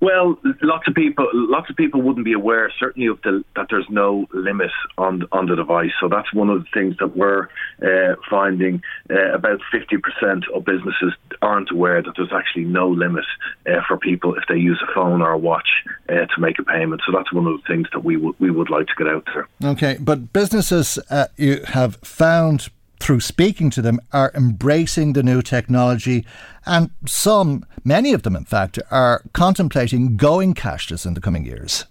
[0.03, 3.87] Well, lots of people, lots of people wouldn't be aware, certainly of the, that there's
[3.89, 5.93] no limit on on the device.
[6.01, 7.45] So that's one of the things that we're
[7.81, 8.83] uh, finding.
[9.09, 13.25] Uh, about 50% of businesses aren't aware that there's actually no limit
[13.65, 15.69] uh, for people if they use a phone or a watch
[16.09, 17.01] uh, to make a payment.
[17.07, 19.25] So that's one of the things that we would we would like to get out
[19.33, 19.47] there.
[19.71, 22.71] Okay, but businesses uh, you have found
[23.03, 26.25] through speaking to them, are embracing the new technology.
[26.65, 31.85] And some, many of them, in fact, are contemplating going cashless in the coming years.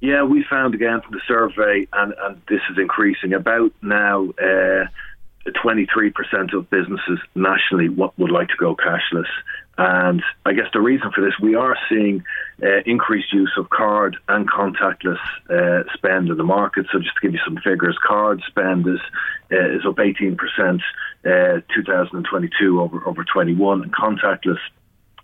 [0.00, 4.28] Yeah, we found again from the survey, and, and this is increasing about now.
[4.42, 4.86] Uh,
[5.46, 9.28] 23% of businesses nationally would like to go cashless.
[9.78, 12.24] And I guess the reason for this, we are seeing
[12.62, 15.18] uh, increased use of card and contactless
[15.50, 16.86] uh, spend in the market.
[16.90, 19.00] So just to give you some figures, card spend is
[19.52, 24.58] uh, is up 18% uh, 2022 over over 21, and contactless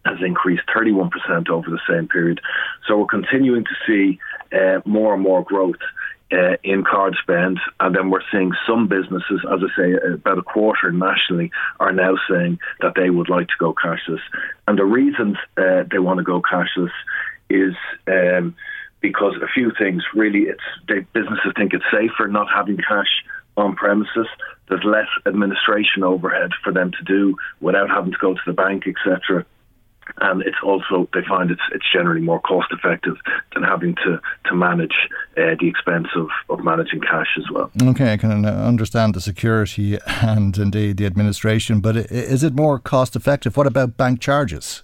[0.05, 2.41] has increased 31% over the same period.
[2.87, 4.19] So we're continuing to see
[4.53, 5.77] uh, more and more growth
[6.33, 10.43] uh, in card spend, and then we're seeing some businesses, as I say, about a
[10.43, 14.21] quarter nationally, are now saying that they would like to go cashless.
[14.67, 16.93] And the reasons uh, they want to go cashless
[17.51, 17.75] is
[18.07, 18.55] um,
[19.01, 20.03] because a few things.
[20.15, 23.25] Really, it's they, businesses think it's safer not having cash
[23.57, 24.27] on premises.
[24.69, 28.85] There's less administration overhead for them to do without having to go to the bank,
[28.87, 29.45] etc
[30.19, 33.17] and it's also they find it's it's generally more cost effective
[33.55, 34.95] than having to to manage
[35.37, 37.71] uh, the expense of, of managing cash as well.
[37.83, 43.17] Okay, I can understand the security and indeed the administration, but is it more cost
[43.17, 43.57] effective?
[43.57, 44.83] What about bank charges?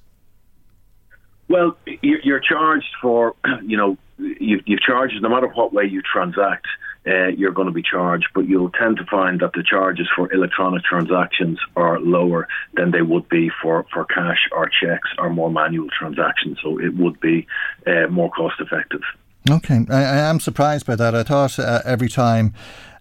[1.48, 3.34] Well, you're charged for
[3.66, 6.66] you know you, you've charged no matter what way you transact
[7.08, 10.30] uh, you're going to be charged, but you'll tend to find that the charges for
[10.32, 15.50] electronic transactions are lower than they would be for, for cash or checks or more
[15.50, 16.58] manual transactions.
[16.62, 17.46] So it would be
[17.86, 19.00] uh, more cost effective.
[19.48, 21.14] Okay, I, I, am surprised by that.
[21.14, 22.52] I thought uh, every time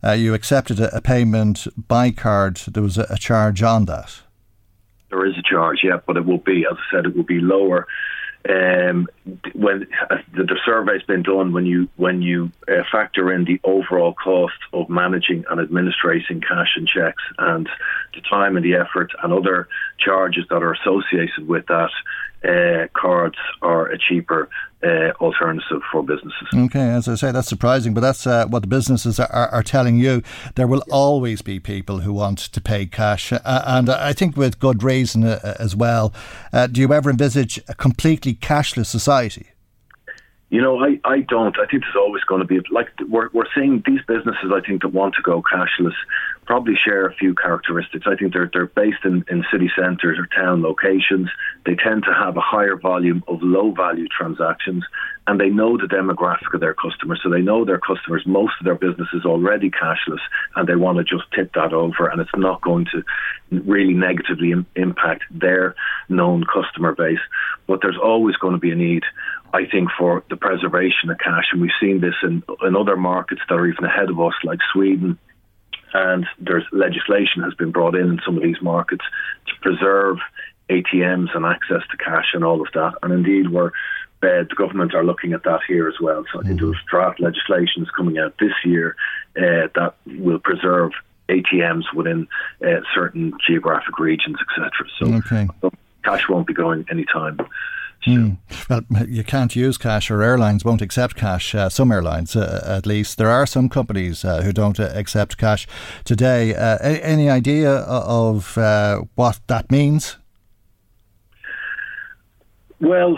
[0.02, 4.22] uh, you accepted a, a, payment by card, there was a, a charge on that.
[5.10, 7.42] There is a charge, yeah, but it will be, as I said, it will be
[7.42, 7.88] lower
[8.50, 9.08] um,
[9.54, 14.14] when uh, the, survey's been done, when you when you uh, factor in the overall
[14.14, 17.68] cost of managing and administrating cash and checks, and
[18.14, 19.68] the time and the effort and other
[20.00, 21.92] charges that are associated with that,
[22.48, 24.50] uh, cards are a cheaper
[24.84, 26.48] uh, alternative for businesses.
[26.54, 29.98] Okay, as I say, that's surprising, but that's uh, what the businesses are, are, telling
[29.98, 30.22] you.
[30.56, 34.60] There will always be people who want to pay cash, uh, and I think with
[34.60, 36.14] good reason uh, as well.
[36.54, 39.48] Uh, do you ever envisage a completely cashless society?
[40.50, 41.58] You know, I, I don't.
[41.60, 44.52] I think there's always going to be like we're we're seeing these businesses.
[44.54, 45.96] I think that want to go cashless
[46.48, 48.06] probably share a few characteristics.
[48.08, 51.30] I think they're they're based in, in city centres or town locations.
[51.66, 54.86] They tend to have a higher volume of low value transactions,
[55.28, 57.20] and they know the demographic of their customers.
[57.22, 58.24] So they know their customers.
[58.26, 60.22] Most of their business is already cashless,
[60.56, 63.04] and they want to just tip that over, and it's not going to
[63.52, 65.76] really negatively Im- impact their
[66.10, 67.20] known customer base.
[67.68, 69.04] But there's always going to be a need
[69.54, 71.46] I think, for the preservation of cash.
[71.52, 74.60] And we've seen this in, in other markets that are even ahead of us, like
[74.74, 75.18] Sweden.
[75.94, 79.06] And there's legislation has been brought in in some of these markets
[79.48, 80.18] to preserve
[80.70, 82.94] ATMs and access to cash and all of that.
[83.02, 83.72] And indeed, we're
[84.24, 86.26] uh, the government are looking at that here as well.
[86.34, 86.72] So I think mm-hmm.
[86.72, 88.96] there's draft legislation is coming out this year
[89.38, 90.92] uh, that will preserve
[91.30, 92.28] ATMs within
[92.66, 94.72] uh, certain geographic regions, etc.
[94.98, 95.48] So, okay.
[95.62, 95.72] so
[96.04, 97.38] cash won't be going anytime.
[98.08, 98.38] Mm.
[98.70, 101.54] Well, you can't use cash, or airlines won't accept cash.
[101.54, 103.18] Uh, some airlines, uh, at least.
[103.18, 105.68] There are some companies uh, who don't uh, accept cash
[106.06, 106.56] today.
[106.56, 110.18] Uh, any idea of uh, what that means?
[112.80, 113.18] Well,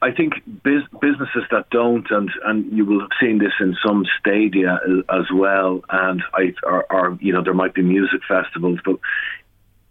[0.00, 4.04] I think biz- businesses that don't, and, and you will have seen this in some
[4.18, 4.80] stadia
[5.10, 8.96] as well, and I, are you know there might be music festivals, but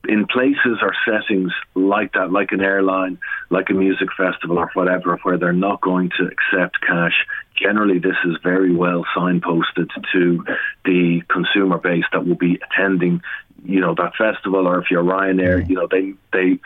[0.07, 3.17] in places or settings like that, like an airline,
[3.49, 7.25] like a music festival or whatever, where they're not going to accept cash,
[7.55, 10.45] generally this is very well signposted to
[10.85, 13.21] the consumer base that will be attending
[13.65, 15.69] you know that festival or if you're Ryanair, mm.
[15.69, 16.59] you know they they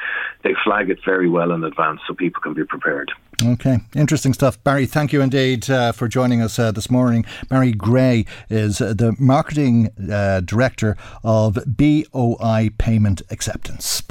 [0.43, 3.11] they flag it very well in advance so people can be prepared.
[3.43, 4.87] Okay, interesting stuff, Barry.
[4.87, 7.23] Thank you indeed uh, for joining us uh, this morning.
[7.49, 14.01] Barry Gray is uh, the marketing uh, director of BOI Payment Acceptance.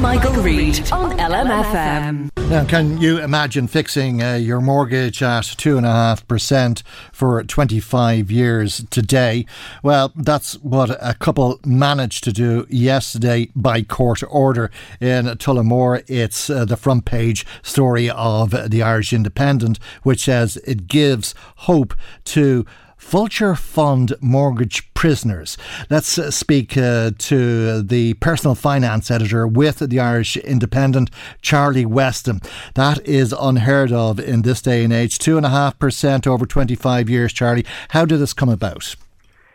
[0.00, 2.30] Michael, Reade on LMFM.
[2.48, 9.44] Now, can you imagine fixing uh, your mortgage at 2.5% for 25 years today?
[9.82, 14.70] Well, that's what a couple managed to do yesterday by court order
[15.00, 16.04] in Tullamore.
[16.06, 21.94] It's uh, the front page story of the Irish Independent, which says it gives hope
[22.24, 22.64] to
[22.98, 25.56] Vulture Fund mortgage prisoners.
[25.88, 31.10] Let's uh, speak uh, to the personal finance editor with the Irish Independent,
[31.40, 32.40] Charlie Weston.
[32.74, 35.18] That is unheard of in this day and age.
[35.18, 37.64] 2.5% over 25 years, Charlie.
[37.90, 38.96] How did this come about?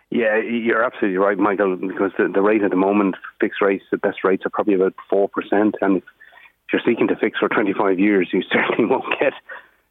[0.09, 3.97] Yeah, you're absolutely right, Michael, because the, the rate at the moment, fixed rates, the
[3.97, 5.27] best rates are probably about 4%.
[5.81, 6.01] And
[6.73, 9.33] you're seeking to fix for 25 years, you certainly won't get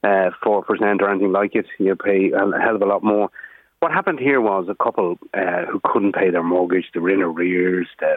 [0.05, 1.67] uh, four uh, percent or anything like it.
[1.79, 3.31] You pay a hell of a lot more.
[3.79, 7.23] What happened here was a couple uh, who couldn't pay their mortgage, they were in
[7.23, 8.17] arrears, the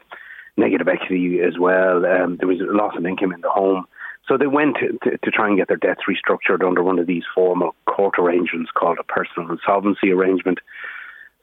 [0.58, 2.06] negative equity as well.
[2.06, 3.86] Um, there was a loss of income in the home.
[4.28, 7.06] So they went to, to, to, try and get their debts restructured under one of
[7.06, 10.60] these formal court arrangements called a personal insolvency arrangement.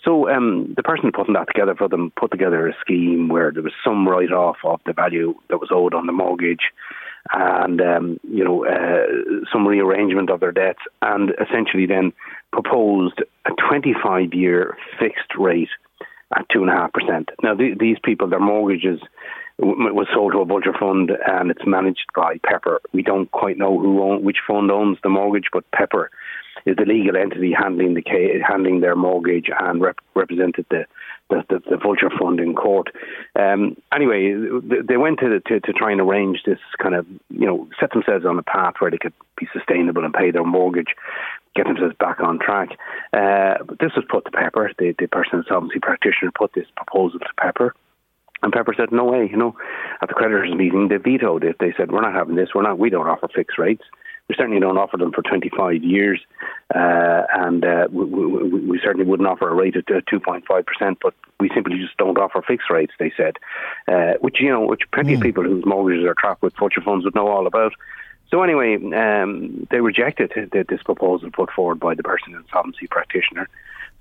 [0.04, 3.62] So um, the person putting that together for them put together a scheme where there
[3.62, 6.72] was some write off of the value that was owed on the mortgage,
[7.30, 9.06] and um, you know uh,
[9.52, 12.12] some rearrangement of their debts, and essentially then
[12.52, 15.70] proposed a 25 year fixed rate
[16.36, 17.28] at 2.5%.
[17.42, 19.00] Now, th- these people, their mortgages
[19.58, 22.80] w- was sold to a Vulture fund and it's managed by Pepper.
[22.92, 26.10] We don't quite know who own, which fund owns the mortgage, but Pepper
[26.64, 28.02] is the legal entity handling the
[28.46, 30.86] handling their mortgage and rep- represented the
[31.30, 32.88] the, the, the, Vulture Fund in court.
[33.38, 34.34] Um, anyway,
[34.86, 38.26] they went to, to, to try and arrange this kind of, you know, set themselves
[38.26, 40.94] on a path where they could be sustainable and pay their mortgage,
[41.56, 42.70] get themselves back on track.
[43.12, 44.70] Uh, but this was put to Pepper.
[44.78, 47.74] The, the personal insolvency practitioner put this proposal to Pepper.
[48.42, 49.56] And Pepper said, "No way, you know."
[50.02, 51.56] At the creditors' meeting, they vetoed it.
[51.60, 52.48] They said, "We're not having this.
[52.52, 52.76] We're not.
[52.78, 53.84] We don't offer fixed rates."
[54.32, 56.18] We certainly don't offer them for 25 years,
[56.74, 61.50] uh, and uh, we, we, we, certainly wouldn't offer a rate at 2.5%, but we
[61.54, 63.36] simply just don't offer fixed rates, they said,
[63.88, 65.16] uh, which, you know, which plenty mm.
[65.16, 65.24] of hmm.
[65.24, 67.74] people whose mortgages are trapped with Vulture funds would know all about.
[68.30, 73.50] So anyway, um, they rejected this proposal put forward by the person insolvency practitioner.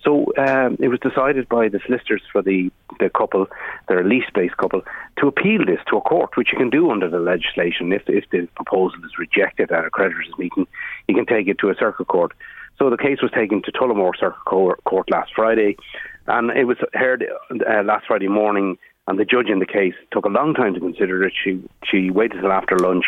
[0.03, 3.47] So um, it was decided by the solicitors for the, the couple,
[3.87, 4.81] their Laois-based couple,
[5.19, 7.93] to appeal this to a court, which you can do under the legislation.
[7.93, 10.65] If, if the proposal is rejected at a creditors' meeting,
[11.07, 12.31] you can take it to a circuit court.
[12.79, 14.43] So the case was taken to Tullamore Circuit
[14.85, 15.77] Court last Friday,
[16.25, 18.77] and it was heard uh, last Friday morning.
[19.07, 21.33] And the judge in the case took a long time to consider it.
[21.43, 23.05] She she waited till after lunch.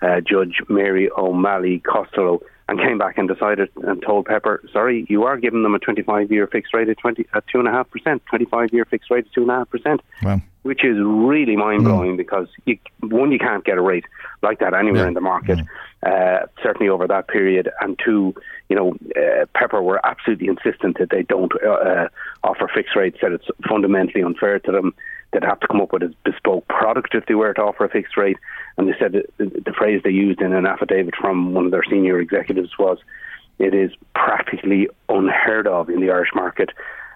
[0.00, 5.24] Uh, judge Mary O'Malley Costello and came back and decided and told Pepper, sorry, you
[5.24, 7.90] are giving them a 25 year fixed rate at 20 at two and a half
[7.90, 10.00] percent, 25 year fixed rate at two and a half percent,
[10.62, 12.16] which is really mind blowing mm.
[12.16, 14.06] because you, one, you can't get a rate
[14.42, 15.08] like that anywhere yeah.
[15.08, 15.66] in the market, mm.
[16.02, 18.34] uh, certainly over that period, and two,
[18.70, 22.08] you know, uh, Pepper were absolutely insistent that they don't uh, uh
[22.42, 24.94] offer fixed rates, that it's fundamentally unfair to them.
[25.32, 27.88] They'd have to come up with a bespoke product if they were to offer a
[27.88, 28.36] fixed rate.
[28.76, 32.20] And they said the, phrase they used in an affidavit from one of their senior
[32.20, 32.98] executives was,
[33.58, 36.70] "It is practically unheard of in the Irish market."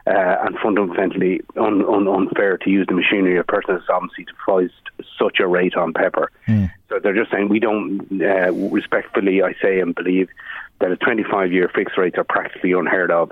[0.09, 4.73] Uh, and fundamentally un, un, unfair to use the machinery of personal insolvency to foist
[5.19, 6.31] such a rate on pepper.
[6.47, 6.71] Mm.
[6.89, 10.29] So they're just saying we don't, uh, respectfully, I say and believe
[10.81, 13.31] that a 25 year fixed rates are practically unheard of.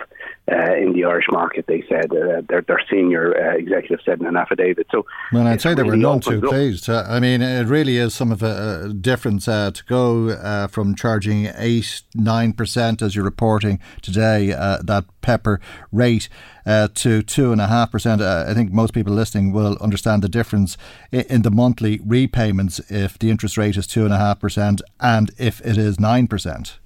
[0.50, 1.66] uh, in the Irish market.
[1.66, 4.86] They said uh, their, their senior uh, executive said in an affidavit.
[4.90, 6.88] So, well, I'd say they were none too pleased.
[6.88, 10.94] Uh, I mean, it really is some of a, difference uh, to go uh, from
[10.94, 16.28] charging eight nine percent as you're reporting today that pepper rate
[16.66, 18.20] to two and a half percent.
[18.20, 20.76] I think most people listening will understand the difference
[21.10, 24.82] in, in the monthly repayments if the interest rate is two and a half percent
[25.00, 26.78] and if it is nine percent.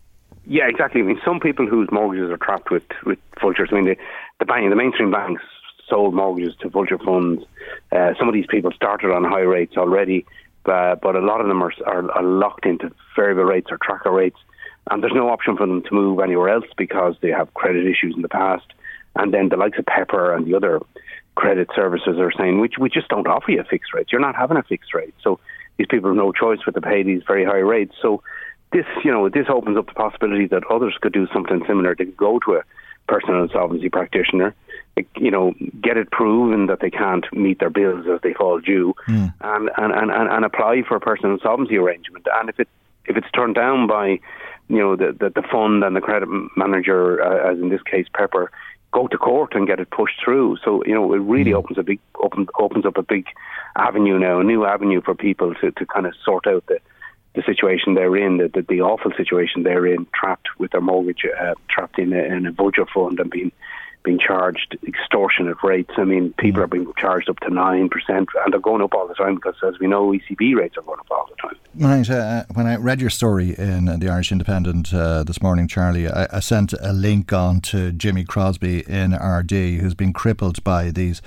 [0.49, 1.03] Yeah, exactly.
[1.03, 3.69] I mean, some people whose mortgages are trapped with with vultures.
[3.71, 3.97] I mean, the
[4.39, 5.43] the bank, the mainstream banks
[5.89, 7.45] sold mortgages to vulture funds.
[7.93, 10.25] Uh, some of these people started on high rates already,
[10.65, 14.11] uh, but a lot of them are, are, are locked into variable rates or tracker
[14.11, 14.39] rates,
[14.91, 18.15] and there's no option for them to move anywhere else because they have credit issues
[18.17, 18.67] in the past.
[19.17, 20.81] And then the likes of Pepper and the other
[21.35, 24.09] credit services are saying, we, we just don't offer you fixed rate.
[24.13, 25.15] You're not having a fixed rate.
[25.23, 25.41] So
[25.77, 27.95] these people have no choice but to pay these very high rates.
[28.01, 28.23] So
[28.73, 31.95] this, you know, this opens up the possibility that others could do something similar.
[31.95, 32.62] They could go to a
[33.07, 34.55] personal insolvency practitioner,
[35.16, 38.95] you know, get it proven that they can't meet their bills as they fall due,
[39.09, 39.33] mm.
[39.41, 42.27] and, and, and, and apply for a personal insolvency arrangement.
[42.39, 42.69] And if it
[43.07, 44.21] if it's turned down by,
[44.69, 48.07] you know, the the, the fund and the credit manager, uh, as in this case
[48.12, 48.51] Pepper,
[48.93, 50.59] go to court and get it pushed through.
[50.62, 51.57] So you know, it really mm.
[51.57, 53.27] opens a big open, opens up a big
[53.77, 56.81] avenue now, a new avenue for people to, to kind of sort out the
[57.39, 61.24] the situation they're in, the, the, the awful situation they're in, trapped with their mortgage,
[61.41, 63.53] uh, trapped in a, in a vulture fund and being
[64.03, 65.91] being charged extortionate rates.
[65.97, 66.65] I mean, people mm.
[66.65, 69.79] are being charged up to 9%, and they're going up all the time because, as
[69.79, 71.57] we know, ECB rates are going up all the time.
[71.75, 72.09] Right.
[72.09, 76.27] Uh, when I read your story in the Irish Independent uh, this morning, Charlie, I,
[76.33, 81.23] I, sent a link on to Jimmy Crosby in Ardee, who's been crippled by these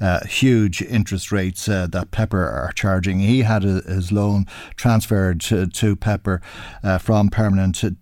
[0.00, 3.20] uh, huge interest rates uh, that Pepper are charging.
[3.20, 4.46] He had a, his loan
[4.76, 6.40] transferred to, to Pepper
[6.82, 7.96] uh, from permanent to.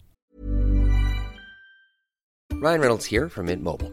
[2.52, 3.92] Ryan Reynolds here from Mint Mobile.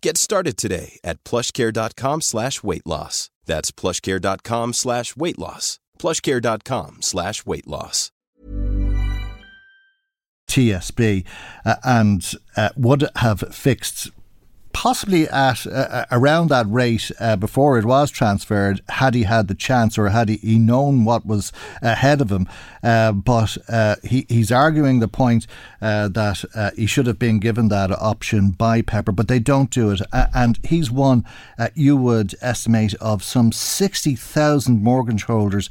[0.00, 3.30] Get started today at plushcare.com slash weight loss.
[3.46, 5.80] That's plushcare.com slash weight loss.
[5.98, 8.12] Plushcare.com slash weight loss.
[10.48, 11.26] TSB
[11.66, 14.10] uh, and uh, would have fixed
[14.78, 19.54] possibly at uh, around that rate uh, before it was transferred, had he had the
[19.54, 21.50] chance or had he, known what was
[21.82, 22.46] ahead of him.
[22.80, 25.48] Uh, but uh, he, he's arguing the point
[25.82, 29.70] uh, that uh, he should have been given that option by Pepper, but they don't
[29.70, 30.00] do it.
[30.12, 31.24] and he's one,
[31.74, 35.68] you would estimate, of some 60,000 mortgage holders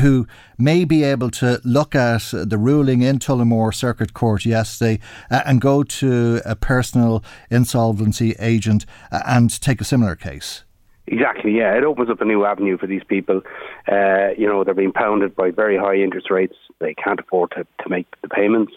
[0.00, 0.26] who
[0.60, 5.00] may be able to look at the ruling in Tullamore Circuit Court yesterday
[5.30, 10.64] and go to a personal insolvency agent and take a similar case.
[11.06, 11.76] Exactly, yeah.
[11.76, 13.42] It opens up a new avenue for these people.
[13.90, 16.54] Uh, you know, they're being pounded by very high interest rates.
[16.78, 18.72] They can't afford to, to make the payments.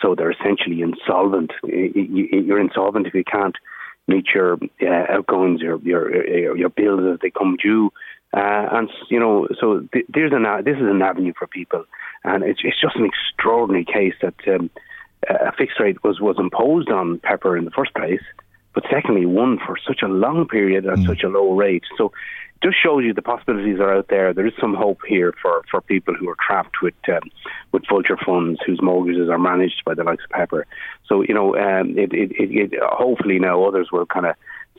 [0.00, 1.52] So they're essentially insolvent.
[1.64, 3.56] You're insolvent if you can't
[4.06, 7.90] meet your uh, outgoings, your, your your bills as they come due.
[8.34, 11.84] Uh, and you know, so th- there's an this is an avenue for people,
[12.24, 14.70] and it's it's just an extraordinary case that um,
[15.28, 18.22] a fixed rate was was imposed on Pepper in the first place,
[18.74, 21.06] but secondly, one for such a long period at mm.
[21.06, 21.84] such a low rate.
[21.96, 24.34] So it just shows you the possibilities are out there.
[24.34, 27.30] There is some hope here for, for people who are trapped with um,
[27.70, 30.66] with vulture funds whose mortgages are managed by the likes of Pepper.
[31.06, 34.34] So you know, um, it, it, it, it hopefully now others will kind of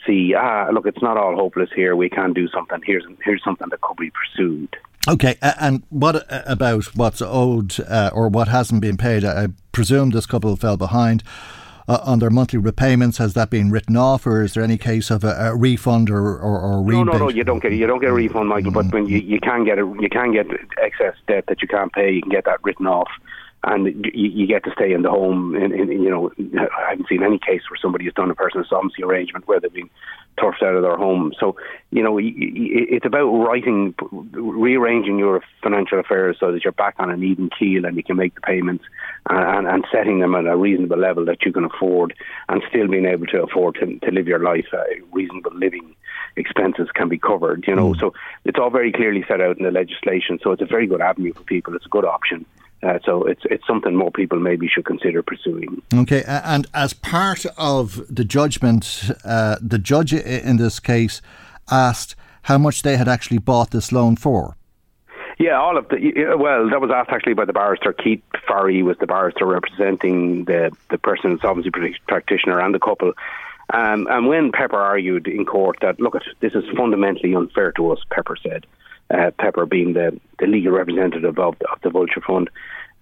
[0.06, 1.96] see, ah, look, it's not all hopeless here.
[1.96, 2.82] We can do something.
[2.86, 4.76] Here's here's something that could be pursued.
[5.08, 9.24] Okay, and what about what's owed uh, or what hasn't been paid?
[9.24, 11.24] I presume this couple fell behind.
[11.88, 15.12] Uh, on their monthly repayments, has that been written off, or is there any case
[15.12, 17.06] of a, a refund or, or, or rebate?
[17.06, 17.30] No, no, no.
[17.30, 18.72] You don't get you don't get a refund, Michael.
[18.72, 20.48] But when you, you can get a, you can get
[20.82, 23.10] excess debt that you can't pay, you can get that written off
[23.66, 25.56] and you, you, get to stay in the home.
[25.56, 28.66] In, in, you know, I haven't seen any case where somebody has done a personal
[28.70, 29.90] solvency arrangement where they've been
[30.40, 31.34] turfed out of their home.
[31.40, 31.56] So,
[31.90, 33.96] you know, it's about writing,
[34.34, 38.18] rearranging your financial affairs so that you're back on an even keel and you can
[38.18, 38.84] make the payments
[39.30, 42.14] and, and setting them at a reasonable level that you can afford
[42.50, 45.96] and still being able to afford to, to live your life, uh, reasonable living
[46.36, 47.94] expenses can be covered, you know.
[47.94, 48.00] Mm.
[48.00, 48.14] So
[48.44, 50.40] it's all very clearly set out in the legislation.
[50.44, 51.76] So it's a very good avenue for people.
[51.76, 52.46] It's a good option.
[52.86, 55.82] Uh, so it's it's something more people maybe should consider pursuing.
[55.94, 61.22] Okay, and as part of the judgment, uh, the judge in this case
[61.72, 64.56] asked how much they had actually bought this loan for.
[65.40, 68.98] Yeah, all of the well, that was asked actually by the barrister Keith Farry was
[69.00, 71.72] the barrister representing the the person, insolvency
[72.08, 73.14] practitioner, and the couple.
[73.74, 78.00] Um, and when Pepper argued in court that look, this is fundamentally unfair to us,
[78.12, 78.68] Pepper said
[79.10, 82.50] uh, Pepper being the, the legal representative of the, of the Vulture Fund.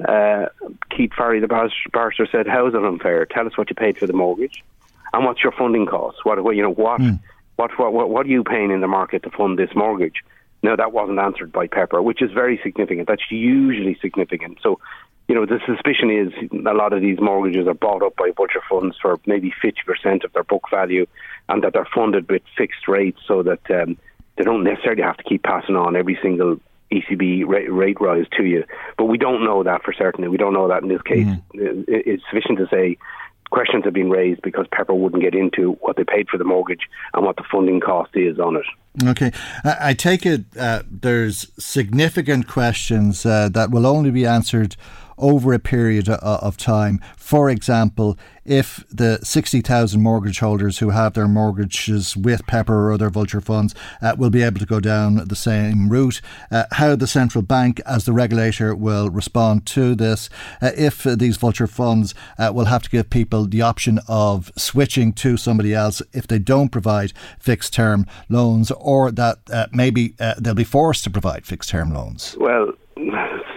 [0.04, 0.48] Uh,
[0.90, 3.26] Keith Farry, the barrister, said, "How is it unfair?
[3.26, 4.64] Tell us what you paid for the mortgage,
[5.14, 6.26] and what's your funding costs.
[6.26, 7.20] What, what you know, what, mm.
[7.56, 10.24] what, what, what, what are you paying in the market to fund this mortgage?"
[10.64, 13.08] No, that wasn't answered by Pepper, which is very significant.
[13.10, 14.60] That's hugely significant.
[14.64, 14.80] So,
[15.28, 16.34] you know, the suspicion is
[16.66, 20.32] a lot of these mortgages are bought up by Vulture funds for maybe 50% of
[20.32, 21.06] their book value
[21.50, 23.98] and that they're funded with fixed rates so that um,
[24.38, 26.60] they don't necessarily have to keep passing on every single
[26.94, 28.64] ECB rate, rate rise to you.
[28.98, 30.30] But we don't know that for certain.
[30.30, 31.28] We don't know that in this case.
[31.28, 31.86] Mm.
[31.88, 32.98] It's sufficient to say
[33.54, 36.82] questions have been raised because Pepper wouldn't get into what they paid for the mortgage
[37.14, 38.66] and what the funding cost is on it.
[39.08, 39.32] Okay,
[39.64, 44.76] I take it uh, there's significant questions uh, that will only be answered
[45.18, 47.00] over a period of time.
[47.18, 53.10] For example, if the 60,000 mortgage holders who have their mortgages with Pepper or other
[53.10, 57.08] vulture funds uh, will be able to go down the same route, uh, how the
[57.08, 60.30] central bank, as the regulator, will respond to this,
[60.62, 65.14] uh, if these vulture funds uh, will have to give people the option of switching
[65.14, 70.34] to somebody else if they don't provide fixed term loans, or that uh, maybe uh,
[70.38, 72.36] they'll be forced to provide fixed term loans.
[72.40, 72.74] Well,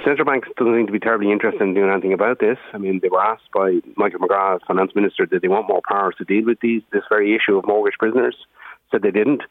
[0.06, 2.58] central banks doesn't seem to be terribly interested in doing anything about this.
[2.72, 6.14] I mean, they were asked by Michael McGrath, finance minister, did they want more powers
[6.18, 8.36] to deal with these this very issue of mortgage prisoners?
[8.90, 9.42] Said they didn't.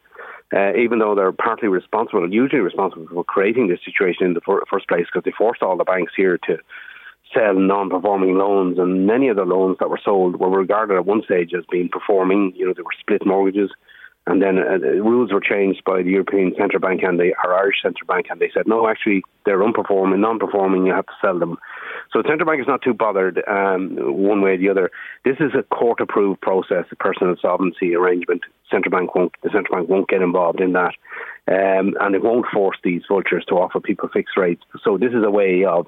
[0.56, 4.64] Uh, even though they're partly responsible, usually responsible for creating this situation in the fir-
[4.70, 6.58] first place, because they forced all the banks here to
[7.34, 11.24] sell non-performing loans, and many of the loans that were sold were regarded at one
[11.24, 12.54] stage as being performing.
[12.56, 13.72] You know, they were split mortgages.
[14.28, 17.82] And then uh, the rules were changed by the European Central Bank and the Irish
[17.84, 20.86] Central Bank, and they said, no, actually, they're unperforming, non-performing.
[20.88, 21.58] You have to sell them.
[22.12, 24.90] So the central bank is not too bothered um, one way or the other.
[25.26, 28.42] This is a court-approved process, a personal solvency arrangement.
[28.72, 30.96] Central bank won't, the central bank won't get involved in that,
[31.48, 34.64] um, and it won't force these vultures to offer people fixed rates.
[34.84, 35.86] So this is a way of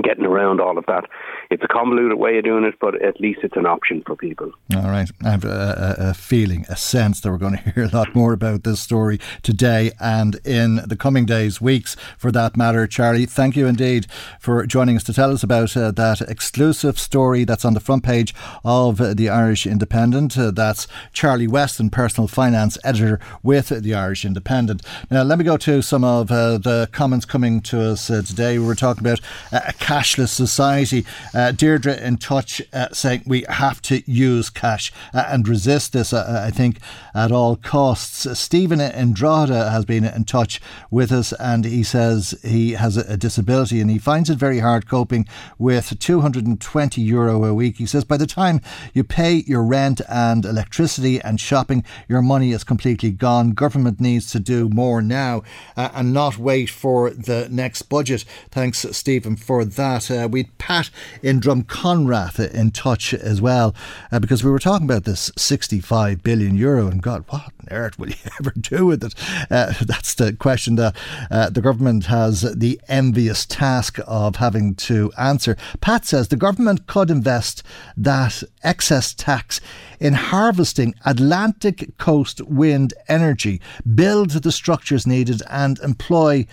[0.00, 1.04] getting around all of that.
[1.50, 4.52] It's a convoluted way of doing it, but at least it's an option for people.
[4.74, 5.10] All right.
[5.22, 8.32] I have a, a, feeling, a sense that we're going to hear a lot more
[8.32, 12.86] about this story today and in the coming days, weeks for that matter.
[12.86, 14.06] Charlie, thank you indeed
[14.40, 18.02] for joining us to tell us about uh, that exclusive story that's on the front
[18.02, 18.34] page
[18.64, 20.38] of uh, the Irish Independent.
[20.38, 24.82] Uh, that's Charlie Weston, personal finance editor with the Irish Independent.
[25.10, 28.58] Now, let me go to some of uh, the comments coming to us uh, today.
[28.58, 29.20] We were talking about
[29.52, 31.04] a cashless society.
[31.34, 36.12] Uh, Deirdre in touch uh, saying we have to use cash uh, and resist this,
[36.12, 36.78] uh, I think,
[37.14, 38.38] at all costs.
[38.38, 40.60] Stephen in Drogheda has been in touch
[40.90, 44.60] with us and he says he has a, a disability and he finds it very
[44.60, 45.26] hard coping
[45.58, 47.78] with 220 euro a week.
[47.78, 48.60] He says by the time
[48.94, 53.50] you pay your rent and electricity and shopping, your money is completely gone.
[53.50, 55.42] Government needs to do more now
[55.76, 58.24] uh, and not wait for the next budget.
[58.52, 60.10] Thanks, Stephen, for that.
[60.10, 60.90] Uh, we'd Pat
[61.22, 63.74] in Drumconrath in touch as well,
[64.10, 67.98] uh, because we were talking about this 65 billion euro, and God, what on earth
[67.98, 69.14] will you ever do with it?
[69.50, 70.96] Uh, that's the question that
[71.30, 75.56] uh, the government has the envious task of having to answer.
[75.80, 77.62] Pat says the government could invest
[77.96, 79.60] that excess tax
[80.00, 83.60] in harvesting Atlantic coast wind energy,
[83.94, 86.46] build the structures needed, and employ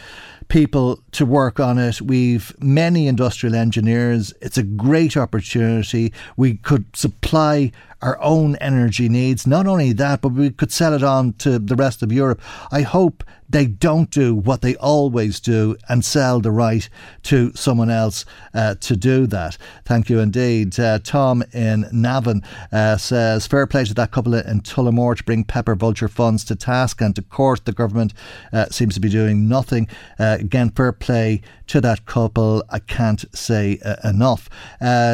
[0.50, 2.02] people to work on it.
[2.02, 4.34] We've many industrial engineers.
[4.42, 6.12] It's a great opportunity.
[6.36, 7.72] We could supply
[8.02, 9.48] our own energy needs.
[9.48, 12.42] Not only that, but we could sell it on to the rest of Europe.
[12.72, 16.88] I hope they don't do what they always do and sell the right
[17.24, 19.58] to someone else uh, to do that.
[19.86, 20.80] Thank you indeed.
[20.80, 25.44] Uh, Tom in Navan uh, says, Fair play to that couple in Tullamore to bring
[25.44, 27.66] Pepper Vulture funds to task and to court.
[27.66, 28.14] The government
[28.54, 29.88] uh, seems to be doing nothing.
[30.20, 32.64] Uh, again, fair play to that couple.
[32.70, 34.50] I can't say uh, enough.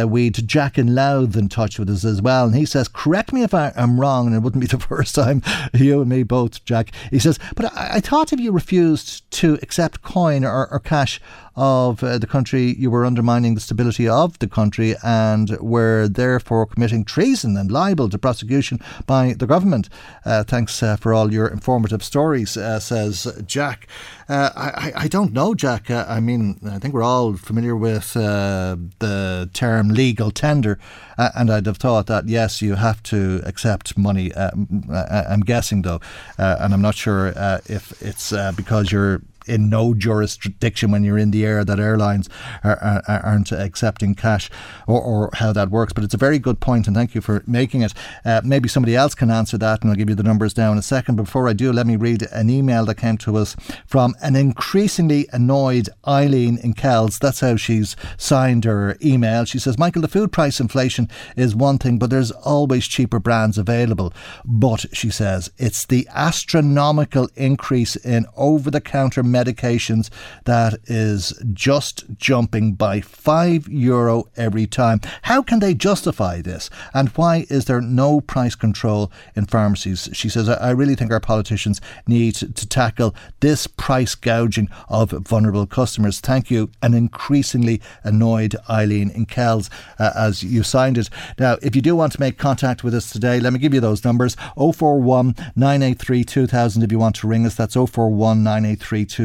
[0.09, 3.43] We'd Jack in Louth in touch with us as well, and he says, "Correct me
[3.43, 5.41] if I am wrong, and it wouldn't be the first time
[5.73, 9.57] you and me both, Jack." He says, "But I, I thought if you refused to
[9.61, 11.19] accept coin or, or cash
[11.55, 16.65] of uh, the country, you were undermining the stability of the country and were therefore
[16.65, 19.89] committing treason and liable to prosecution by the government.
[20.25, 23.87] Uh, thanks uh, for all your informative stories, uh, says Jack.
[24.27, 25.89] Uh, I, I don't know, Jack.
[25.89, 30.79] Uh, I mean, I think we're all familiar with the term legal tender,
[31.17, 34.31] and I'd have thought that, yes, you have to accept money.
[34.35, 36.01] I'm guessing, though,
[36.37, 37.33] and I'm not sure
[37.67, 42.29] if it's because you're in no jurisdiction when you're in the air that airlines
[42.63, 44.49] are, are, not accepting cash
[44.87, 45.93] or, or, how that works.
[45.93, 47.93] But it's a very good point, and thank you for making it.
[48.23, 50.77] Uh, maybe somebody else can answer that, and I'll give you the numbers now in
[50.77, 51.15] a second.
[51.15, 55.27] Before I do, let me read an email that came to us from an increasingly
[55.31, 57.19] annoyed Eileen in Kells.
[57.19, 59.45] That's how she's signed her email.
[59.45, 63.57] She says, Michael, the food price inflation is one thing, but there's always cheaper brands
[63.57, 64.13] available.
[64.43, 70.09] But, she says, it's the astronomical increase in over the counter medications
[70.45, 74.99] that is just jumping by five euro every time.
[75.23, 76.69] How can they justify this?
[76.93, 80.09] And why is there no price control in pharmacies?
[80.13, 85.67] She says, I really think our politicians need to tackle this price gouging of vulnerable
[85.67, 86.19] customers.
[86.19, 86.69] Thank you.
[86.81, 89.69] An increasingly annoyed Eileen in Kells
[89.99, 91.09] uh, as you signed it.
[91.39, 93.81] Now, if you do want to make contact with us today, let me give you
[93.81, 97.55] those numbers 041 983 2000 if you want to ring us.
[97.55, 99.24] That's 041 983 2000.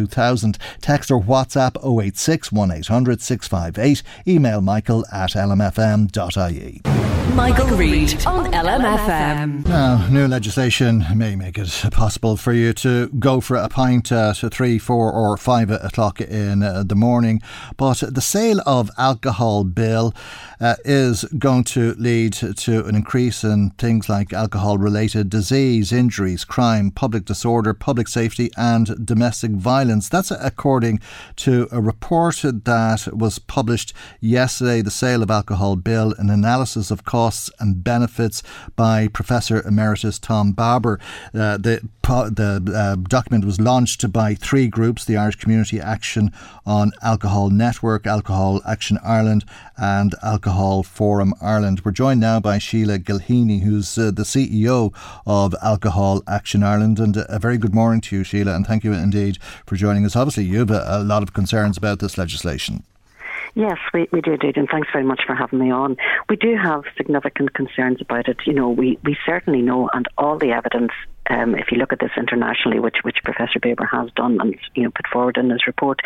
[0.80, 4.02] Text or WhatsApp 086 1800 658.
[4.26, 6.80] Email michael at lmfm.ie.
[7.34, 9.64] Michael Reade on LMFM.
[9.66, 14.38] Now, new legislation may make it possible for you to go for a pint at
[14.52, 17.40] three, four, or five o'clock in the morning,
[17.76, 20.12] but the sale of alcohol bill
[20.60, 26.90] uh, is going to lead to an increase in things like alcohol-related disease, injuries, crime,
[26.90, 30.08] public disorder, public safety, and domestic violence.
[30.08, 31.00] That's according
[31.36, 34.82] to a report that was published yesterday.
[34.82, 38.42] The sale of alcohol bill, an analysis of costs and benefits
[38.76, 40.98] by Professor Emeritus Tom Babor.
[41.34, 46.32] Uh, the the uh, document was launched by three groups the Irish Community Action
[46.66, 49.44] on Alcohol Network, Alcohol Action Ireland,
[49.76, 51.82] and Alcohol Forum Ireland.
[51.84, 54.92] We're joined now by Sheila Gilheany, who's uh, the CEO
[55.24, 56.98] of Alcohol Action Ireland.
[56.98, 60.16] And a very good morning to you, Sheila, and thank you indeed for joining us.
[60.16, 62.82] Obviously, you have a, a lot of concerns about this legislation.
[63.54, 65.96] Yes, we, we do, dude, and thanks very much for having me on.
[66.28, 68.38] We do have significant concerns about it.
[68.46, 70.92] You know, we, we certainly know, and all the evidence
[71.30, 74.82] um, if you look at this internationally, which which Professor Babor has done and you
[74.82, 76.00] know put forward in his report,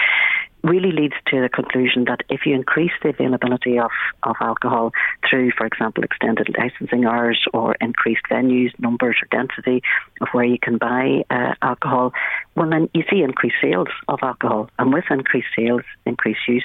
[0.64, 3.90] really leads to the conclusion that if you increase the availability of,
[4.22, 4.92] of alcohol
[5.28, 9.82] through, for example, extended licensing hours or increased venues, numbers or density
[10.22, 12.12] of where you can buy uh, alcohol,
[12.56, 14.70] well, then you see increased sales of alcohol.
[14.78, 16.64] And with increased sales, increased use,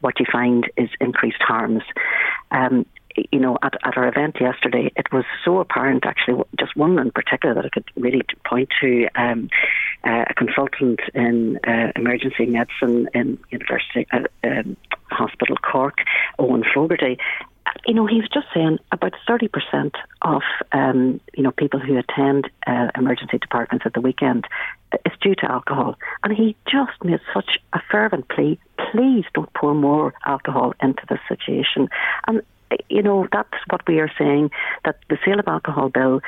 [0.00, 1.82] what you find is increased harms.
[2.52, 2.86] Um,
[3.32, 7.10] you know, at, at our event yesterday, it was so apparent, actually, just one in
[7.10, 9.48] particular that I could really point to um,
[10.04, 14.76] uh, a consultant in uh, emergency medicine in University uh, um,
[15.10, 15.98] Hospital Cork,
[16.38, 17.18] Owen Fogarty.
[17.86, 19.92] You know, he was just saying about 30%
[20.22, 20.42] of,
[20.72, 24.46] um, you know, people who attend uh, emergency departments at the weekend
[25.06, 25.96] is due to alcohol.
[26.24, 28.58] And he just made such a fervent plea,
[28.90, 31.88] please don't pour more alcohol into this situation.
[32.26, 32.42] And
[32.88, 34.50] you know, that's what we are saying
[34.84, 36.20] that the sale of alcohol bill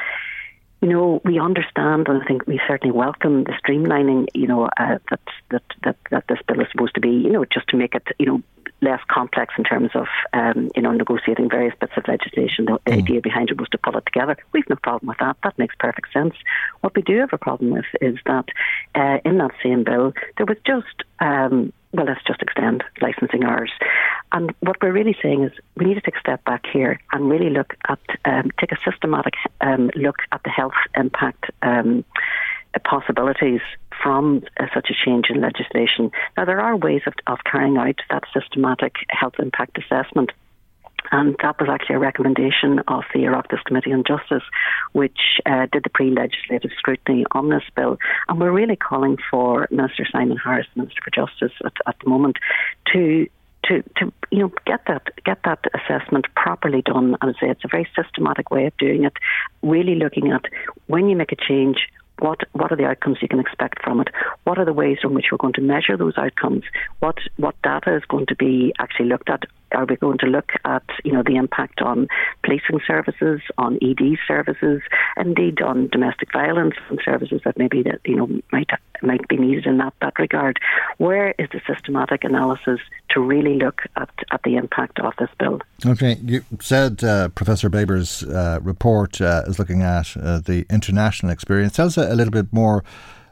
[0.82, 4.26] you know, we understand, and I think we certainly welcome the streamlining.
[4.34, 5.20] You know, uh, that
[5.51, 7.11] that that that this bill is supposed to be.
[7.11, 8.43] You know, just to make it, you know,
[8.80, 12.64] less complex in terms of, um, you know, negotiating various bits of legislation.
[12.64, 12.99] The mm.
[12.99, 14.36] idea behind it was to pull it together.
[14.53, 15.36] We've no problem with that.
[15.45, 16.34] That makes perfect sense.
[16.80, 18.47] What we do have a problem with is that
[18.97, 23.70] uh, in that same bill there was just um, well, let's just extend licensing hours.
[24.32, 27.30] And what we're really saying is we need to take a step back here and
[27.30, 32.05] really look at, um, take a systematic um, look at the health impact um,
[32.84, 33.61] possibilities
[34.03, 36.11] from uh, such a change in legislation.
[36.36, 40.32] Now, there are ways of, of carrying out that systematic health impact assessment.
[41.11, 44.43] And that was actually a recommendation of the Oireachtas Committee on Justice,
[44.93, 47.99] which uh, did the pre-legislative scrutiny on this bill.
[48.29, 52.37] And we're really calling for Minister Simon Harris, Minister for Justice at, at the moment,
[52.93, 53.29] to
[53.67, 57.17] to, to you know get that get that assessment properly done.
[57.21, 59.15] And say it's a very systematic way of doing it.
[59.63, 60.45] Really looking at
[60.87, 61.89] when you make a change,
[62.19, 64.09] what what are the outcomes you can expect from it?
[64.45, 66.65] What are the ways in which we're going to measure those outcomes?
[67.01, 69.45] What what data is going to be actually looked at?
[69.75, 72.09] Are we going to look at you know the impact on
[72.45, 74.83] policing services, on ED services,
[75.16, 78.70] indeed on domestic violence and services that maybe that you know might
[79.03, 80.59] might be needed in that that regard?
[80.99, 85.61] Where is the systematic analysis to really look at, at the impact of this bill?
[85.85, 91.33] Okay, you said uh, Professor Babor's uh, report uh, is looking at uh, the international
[91.33, 91.75] experience.
[91.75, 92.85] Tell us a, a little bit more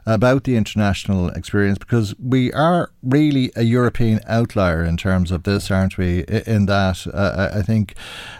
[0.05, 5.69] about the international experience because we are really a European outlier in terms of this,
[5.69, 6.23] aren't we?
[6.23, 7.95] In that, uh, I think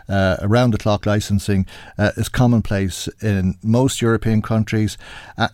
[0.09, 1.65] uh, around the clock licensing
[1.97, 4.97] uh, is commonplace in most European countries,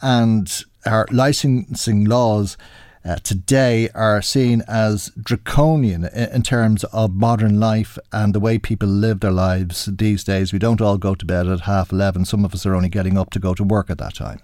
[0.02, 2.58] and our licensing laws.
[3.06, 8.58] Uh, today are seen as draconian in, in, terms of modern life and the way
[8.58, 10.52] people live their lives these days.
[10.52, 12.26] We don't all go to bed at half 11.
[12.26, 14.42] Some of us are only getting up to go to work at that time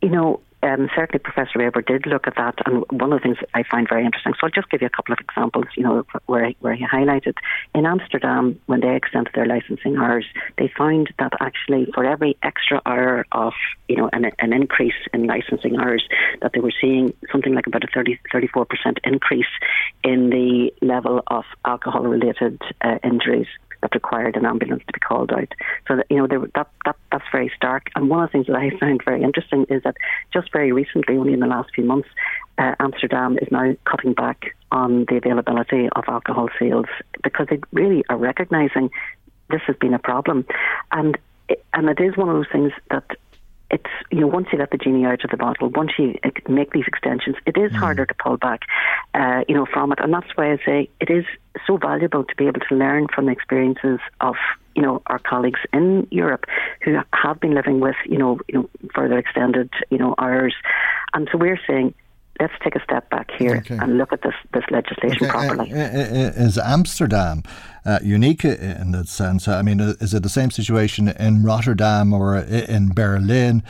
[0.00, 3.38] you know, um, certainly Professor Babor did look at that, and one of the things
[3.52, 4.32] I find very interesting.
[4.34, 5.66] So I'll just give you a couple of examples.
[5.76, 7.34] You know, where where he highlighted
[7.74, 10.24] in Amsterdam when they extended their licensing hours,
[10.58, 13.54] they found that actually for every extra hour of
[13.88, 16.06] you know an, an increase in licensing hours,
[16.42, 19.52] that they were seeing something like about a 30, 34 percent increase
[20.04, 23.48] in the level of alcohol related uh, injuries
[23.82, 25.52] that required an ambulance to be called out.
[25.86, 27.90] So that you know that that that's very stark.
[27.94, 29.96] And one of the things that I found very interesting is that
[30.32, 32.08] just very recently, only in the last few months,
[32.58, 36.86] uh, Amsterdam is now cutting back on the availability of alcohol sales
[37.22, 38.90] because they really are recognising
[39.50, 40.46] this has been a problem,
[40.92, 41.18] and
[41.74, 43.04] and it is one of those things that
[43.72, 46.14] it's you know once you let the genie out of the bottle, once you
[46.48, 47.76] make these extensions, it is mm.
[47.76, 48.60] harder to pull back,
[49.14, 51.24] uh, you know, from it, and that's why I say it is
[51.66, 54.36] so valuable to be able to learn from the experiences of
[54.76, 56.44] you know our colleagues in Europe
[56.82, 60.54] who have been living with you know you know further extended you know hours,
[61.14, 61.94] and so we're saying
[62.40, 63.76] let's take a step back here okay.
[63.76, 65.30] and look at this this legislation okay.
[65.30, 65.72] properly.
[65.72, 67.42] Uh, uh, uh, is Amsterdam
[67.84, 69.48] uh, unique in that sense?
[69.48, 73.62] I mean, is it the same situation in Rotterdam or in Berlin?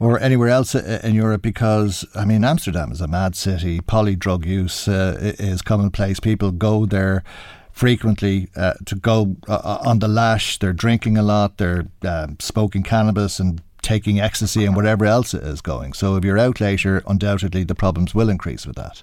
[0.00, 3.80] Or anywhere else in Europe, because I mean, Amsterdam is a mad city.
[3.80, 6.20] Poly drug use uh, is commonplace.
[6.20, 7.24] People go there
[7.72, 10.58] frequently uh, to go uh, on the lash.
[10.58, 11.58] They're drinking a lot.
[11.58, 15.94] They're uh, smoking cannabis and taking ecstasy and whatever else is going.
[15.94, 19.02] So if you're out later, undoubtedly the problems will increase with that.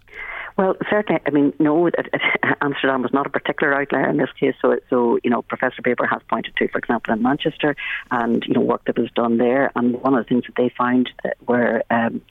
[0.57, 1.21] Well, certainly.
[1.25, 1.89] I mean, no,
[2.61, 4.55] Amsterdam was not a particular outlier in this case.
[4.61, 7.75] So, so you know, Professor Babor has pointed to, for example, in Manchester,
[8.09, 9.71] and you know, work that was done there.
[9.75, 11.09] And one of the things that they found
[11.45, 12.21] were um,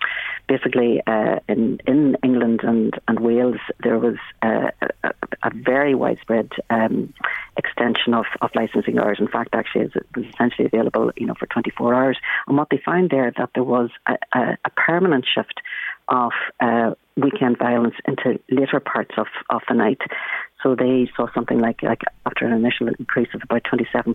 [0.49, 4.71] basically uh, in in England and and Wales, there was uh,
[5.03, 5.11] a,
[5.43, 7.13] a, very widespread um,
[7.59, 9.19] extension of, of licensing hours.
[9.21, 12.19] In fact, actually, it was essentially available, you know, for 24 hours.
[12.47, 15.61] And what they found there that there was a, a, a permanent shift
[16.09, 20.01] of uh, weekend violence into later parts of, of the night.
[20.63, 24.15] So they saw something like like after an initial increase of about 27%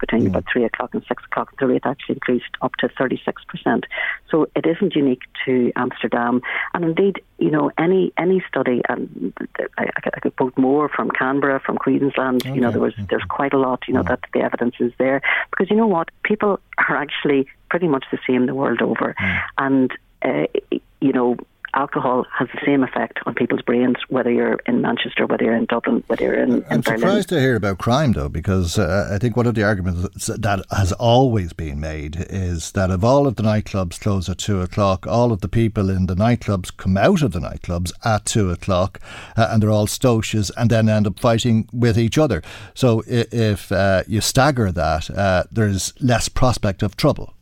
[0.00, 0.28] between mm.
[0.28, 3.84] about 3 o'clock and 6 o'clock, the rate actually increased up to 36%.
[4.30, 6.40] So it isn't unique to Amsterdam.
[6.72, 9.34] And indeed, you know, any any study, and
[9.76, 12.54] I, I could quote more from Canberra, from Queensland, okay.
[12.54, 15.20] you know, there was there's quite a lot, you know, that the evidence is there.
[15.50, 16.08] Because you know what?
[16.22, 19.14] People are actually pretty much the same the world over.
[19.20, 19.42] Mm.
[19.58, 19.92] And,
[20.22, 21.36] uh, you know,
[21.74, 25.66] alcohol has the same effect on people's brains, whether you're in Manchester, whether you're in
[25.66, 29.36] Dublin, whether you're in, I'm surprised to hear about crime, though, because uh, I think
[29.36, 33.42] one of the arguments that has always been made is that if all of the
[33.42, 37.32] nightclubs close at two o'clock, all of the people in the nightclubs come out of
[37.32, 39.00] the nightclubs at two o'clock,
[39.36, 42.42] uh, and they're all stoches, and then end up fighting with each other.
[42.74, 47.34] So if uh, you stagger that, uh, there's less prospect of trouble.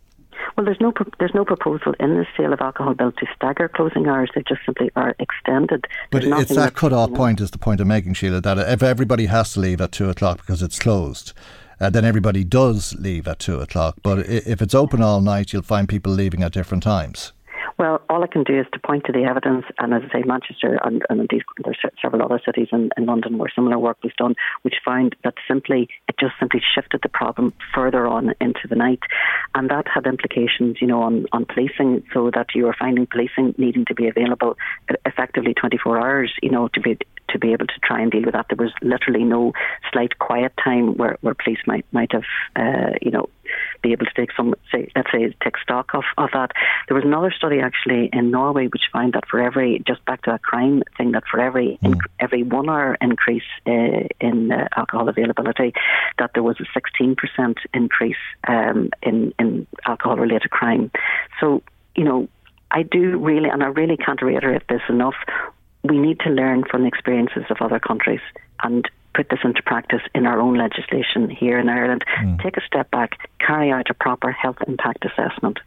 [0.58, 4.08] Well, there's no there's no proposal in the sale of alcohol bill to stagger closing
[4.08, 4.28] hours.
[4.34, 5.86] They just simply are extended.
[6.10, 8.40] But it's that cut-off point is the point I'm making, Sheila.
[8.40, 11.32] That if everybody has to leave at two o'clock because it's closed,
[11.78, 13.98] uh, then everybody does leave at two o'clock.
[14.02, 17.32] But if it's open all night, you'll find people leaving at different times.
[17.78, 20.24] Well, all I can do is to point to the evidence, and as I say,
[20.26, 24.12] Manchester and, and indeed there's several other cities in, in London where similar work was
[24.18, 28.74] done, which found that simply it just simply shifted the problem further on into the
[28.74, 29.02] night,
[29.54, 33.54] and that had implications, you know, on, on policing, so that you were finding policing
[33.58, 34.56] needing to be available
[35.06, 36.98] effectively 24 hours, you know, to be
[37.30, 38.46] to be able to try and deal with that.
[38.48, 39.52] There was literally no
[39.92, 42.24] slight quiet time where, where police might might have,
[42.56, 43.28] uh, you know,
[43.82, 46.52] be able to take some, say, let's say, take stock of, of that.
[46.88, 50.34] There was another study actually in Norway which found that for every, just back to
[50.34, 51.98] a crime thing, that for every mm.
[52.20, 55.72] every one hour increase uh, in uh, alcohol availability,
[56.18, 60.90] that there was a 16% increase um, in in alcohol related crime.
[61.40, 61.62] So
[61.96, 62.28] you know,
[62.70, 65.16] I do really, and I really can't reiterate this enough
[65.84, 68.20] we need to learn from the experiences of other countries
[68.62, 68.88] and
[69.18, 72.04] put this into practice in our own legislation here in Ireland.
[72.20, 72.40] Mm.
[72.40, 75.58] Take a step back, carry out a proper health impact assessment.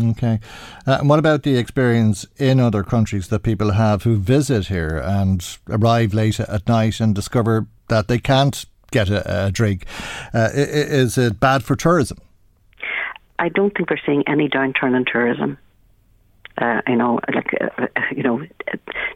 [0.00, 0.40] Okay.
[0.86, 4.96] Uh, and what about the experience in other countries that people have who visit here
[4.96, 9.84] and arrive late at night and discover that they can't get a, a drink?
[10.32, 12.16] Uh, is it bad for tourism?
[13.38, 15.58] I don't think we're seeing any downturn in tourism.
[16.58, 18.40] Uh, you know, like uh, you know,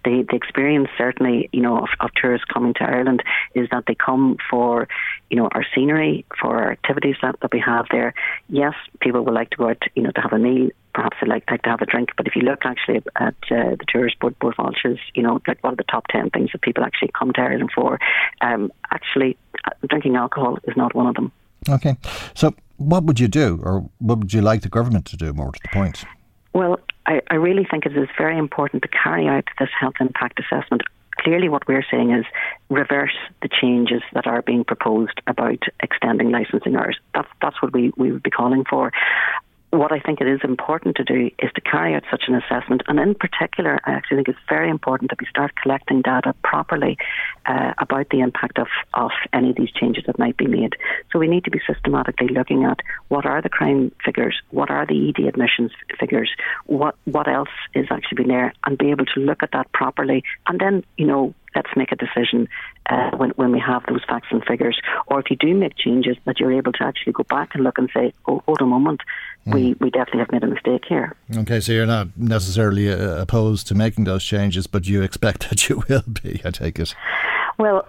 [0.04, 3.22] the the experience certainly, you know, of, of, tourists coming to Ireland
[3.54, 4.88] is that they come for,
[5.30, 8.12] you know, our scenery, for our activities that, that we have there.
[8.48, 10.70] Yes, people would like to go out, you know, to have a meal.
[10.92, 12.10] Perhaps they like, like to have a drink.
[12.16, 15.62] But if you look actually at uh, the tourist board, Bord Fáilte, you know, like
[15.62, 17.98] one of the top ten things that people actually come to Ireland for?
[18.42, 21.32] Um, actually, uh, drinking alcohol is not one of them.
[21.68, 21.96] Okay,
[22.34, 25.32] so what would you do, or what would you like the government to do?
[25.32, 26.04] More to the point.
[26.52, 26.80] Well,
[27.10, 30.82] I, I really think it is very important to carry out this health impact assessment
[31.18, 32.24] clearly what we're saying is
[32.68, 36.98] reverse the changes that are being proposed about extending licensing hours.
[37.14, 38.92] That's that's what we, we would be calling for
[39.70, 42.82] what I think it is important to do is to carry out such an assessment.
[42.88, 46.98] And in particular, I actually think it's very important that we start collecting data properly
[47.46, 50.74] uh, about the impact of, of any of these changes that might be made.
[51.12, 54.86] So we need to be systematically looking at what are the crime figures, what are
[54.86, 56.30] the ED admissions figures,
[56.66, 60.24] what, what else is actually been there, and be able to look at that properly.
[60.48, 62.48] And then, you know, let's make a decision
[62.88, 64.80] uh, when, when we have those facts and figures.
[65.06, 67.78] Or if you do make changes, that you're able to actually go back and look
[67.78, 69.00] and say, oh, hold a moment,
[69.46, 69.54] mm.
[69.54, 71.14] we, we definitely have made a mistake here.
[71.36, 75.68] Okay, so you're not necessarily uh, opposed to making those changes, but you expect that
[75.68, 76.94] you will be, I take it.
[77.58, 77.86] Well,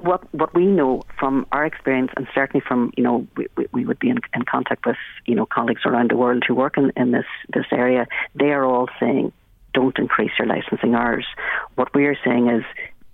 [0.00, 3.98] what what we know from our experience, and certainly from you know we, we would
[3.98, 4.96] be in, in contact with
[5.26, 8.06] you know colleagues around the world who work in, in this this area.
[8.34, 9.32] They are all saying,
[9.74, 11.26] don't increase your licensing hours.
[11.74, 12.64] What we are saying is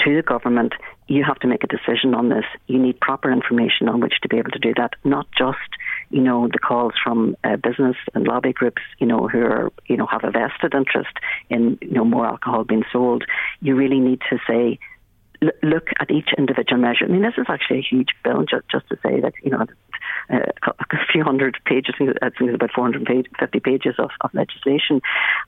[0.01, 0.74] to the government,
[1.09, 2.45] you have to make a decision on this.
[2.66, 5.59] You need proper information on which to be able to do that, not just
[6.11, 9.97] you know the calls from uh, business and lobby groups, you know who are you
[9.97, 11.15] know have a vested interest
[11.51, 13.25] in you know more alcohol being sold.
[13.61, 14.79] You really need to say
[15.63, 17.05] look at each individual measure.
[17.05, 19.67] I mean, this is actually a huge bill, just, just to say that, you know,
[20.31, 25.01] uh, a few hundred pages, I think it's about 450 pages of, of legislation.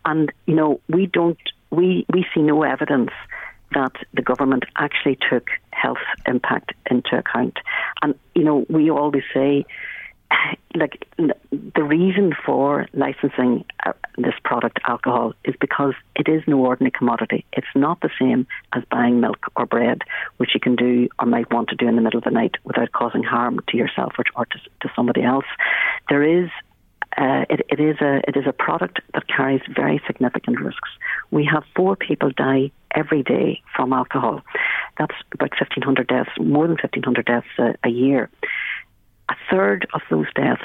[0.04, 1.38] And, you know, we don't,
[1.70, 3.10] we, we see no evidence
[3.72, 7.58] that the government actually took health impact into account.
[8.02, 9.64] And, you know, we always say,
[10.74, 16.92] like the reason for licensing uh, this product alcohol is because it is no ordinary
[16.92, 17.44] commodity.
[17.52, 20.02] It's not the same as buying milk or bread,
[20.36, 22.56] which you can do or might want to do in the middle of the night
[22.64, 25.46] without causing harm to yourself or, to, to somebody else.
[26.08, 26.50] There is
[27.16, 30.88] uh, it, it is a it is a product that carries very significant risks.
[31.30, 34.42] We have four people die every day from alcohol.
[34.98, 38.30] That's about 1,500 deaths, more than 1,500 deaths a, a year.
[39.30, 40.62] A third of those deaths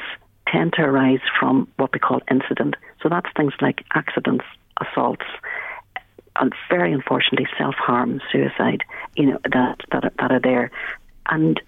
[0.47, 2.75] tend to arise from what we call incident.
[3.01, 4.45] So that's things like accidents,
[4.81, 5.25] assaults,
[6.37, 8.83] and very unfortunately self harm, suicide.
[9.15, 10.71] You know that that that are there,
[11.29, 11.61] and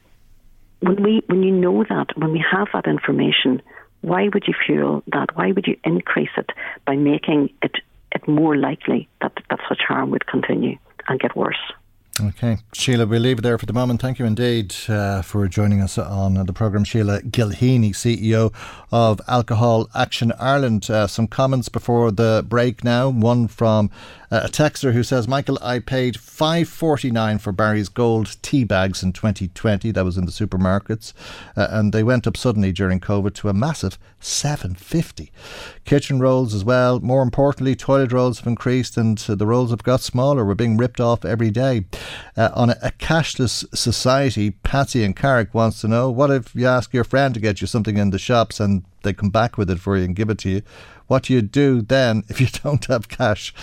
[0.79, 3.61] when we when you know that when we have that information
[4.01, 5.35] why would you fuel that?
[5.35, 6.51] Why would you increase it
[6.85, 7.75] by making it,
[8.11, 10.77] it more likely that, that such harm would continue
[11.07, 11.57] and get worse?
[12.20, 14.01] Okay, Sheila, we'll leave it there for the moment.
[14.01, 16.84] Thank you indeed uh, for joining us on the programme.
[16.84, 18.51] Sheila Gilheany, CEO
[18.91, 20.89] of Alcohol Action Ireland.
[20.89, 23.09] Uh, some comments before the break now.
[23.09, 23.91] One from
[24.30, 28.63] uh, a texter who says, Michael, I paid five forty nine for Barry's Gold tea
[28.63, 29.91] bags in 2020.
[29.91, 31.13] That was in the supermarkets,
[31.55, 35.32] uh, and they went up suddenly during COVID to a massive 750.
[35.86, 36.99] Kitchen rolls as well.
[36.99, 40.43] More importantly, toilet rolls have increased, and uh, the rolls have got smaller.
[40.43, 41.86] We're being ripped off every day.
[42.36, 46.67] Uh, on a, a, cashless society, Patsy and Carrick wants to know: What if you
[46.67, 49.69] ask your friend to get you something in the shops and they come back with
[49.69, 50.61] it for you and give it to you.
[51.07, 53.53] What do you do then if you don't have cash?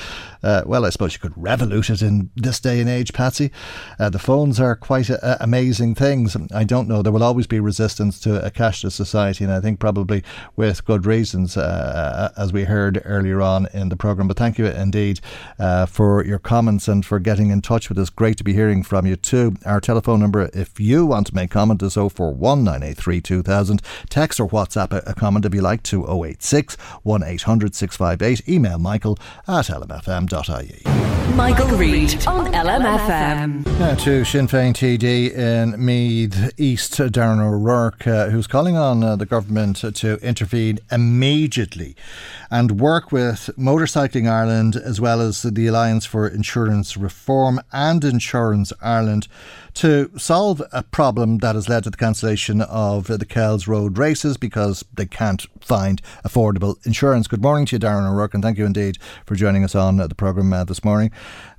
[0.44, 3.50] Uh, well, I suppose you could Revolut it in this day and age, Patsy.
[3.98, 6.36] Uh, the phones are quite a, a amazing things.
[6.52, 7.00] I don't know.
[7.00, 10.22] There will always be resistance to a cashless society, and I think probably
[10.56, 14.28] with good reasons, uh, as we heard earlier on in the programme.
[14.28, 15.20] But thank you indeed
[15.58, 18.10] uh, for your comments and for getting in touch with us.
[18.10, 19.56] Great to be hearing from you too.
[19.64, 22.64] Our telephone number, if you want to make comment, is 041
[24.10, 26.76] Text or WhatsApp a, a comment if you like to 086
[27.06, 28.48] 18 800 658.
[28.48, 29.18] Email michael
[29.48, 29.70] at
[30.34, 31.36] lmfm.ie.
[31.36, 33.66] Michael, Reade on LMFM.
[33.78, 39.16] Now to Sinn Féin TD in Meath East, Darren O'Rourke, uh, who's calling on uh,
[39.16, 41.96] the government to intervene immediately
[42.54, 48.72] and work with Motorcycling Ireland as well as the Alliance for Insurance Reform and Insurance
[48.80, 49.26] Ireland
[49.74, 54.36] to solve a problem that has led to the cancellation of the Kells Road races
[54.36, 57.26] because they can't find affordable insurance.
[57.26, 60.14] Good morning to you, Darren O'Rourke, and thank you indeed for joining us on the
[60.14, 61.10] programme uh, this morning.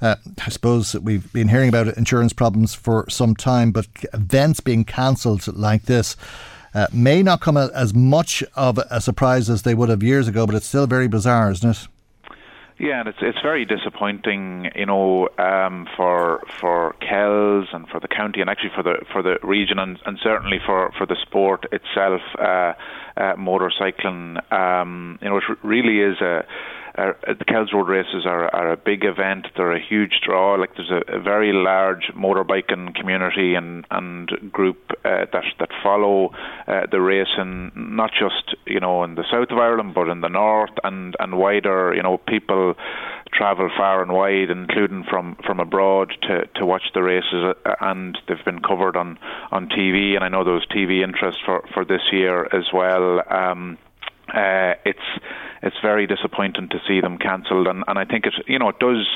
[0.01, 0.15] Uh,
[0.45, 5.45] I suppose we've been hearing about insurance problems for some time, but events being cancelled
[5.57, 6.15] like this.
[6.75, 10.45] Uh, may not come as much of a surprise as they would have years ago,
[10.45, 11.87] but it's still very bizarre, isn't it?
[12.77, 18.09] Yeah, and it's it's very disappointing, you know, um, for for Kells and for the
[18.09, 21.65] county, and actually for the for the region, and, and certainly for, for the sport
[21.71, 22.73] itself, uh,
[23.15, 24.51] uh, motorcycling.
[24.51, 26.45] Um, you know, it really is a
[26.97, 29.47] uh, the Kells Road races are, are a big event.
[29.57, 30.55] They're a huge draw.
[30.55, 36.31] Like there's a, a very large motorbiking community and and group uh, that that follow
[36.67, 40.29] uh, the racing, not just you know in the south of Ireland, but in the
[40.29, 41.93] north and and wider.
[41.93, 42.75] You know, people
[43.33, 48.17] travel far and wide, including from from abroad, to to watch the races, uh, and
[48.27, 49.19] they've been covered on
[49.51, 50.15] on TV.
[50.15, 53.21] And I know there was TV interest for for this year as well.
[53.29, 53.77] Um,
[54.33, 54.99] uh, it's
[55.61, 58.79] it's very disappointing to see them cancelled, and, and I think it you know it
[58.79, 59.07] does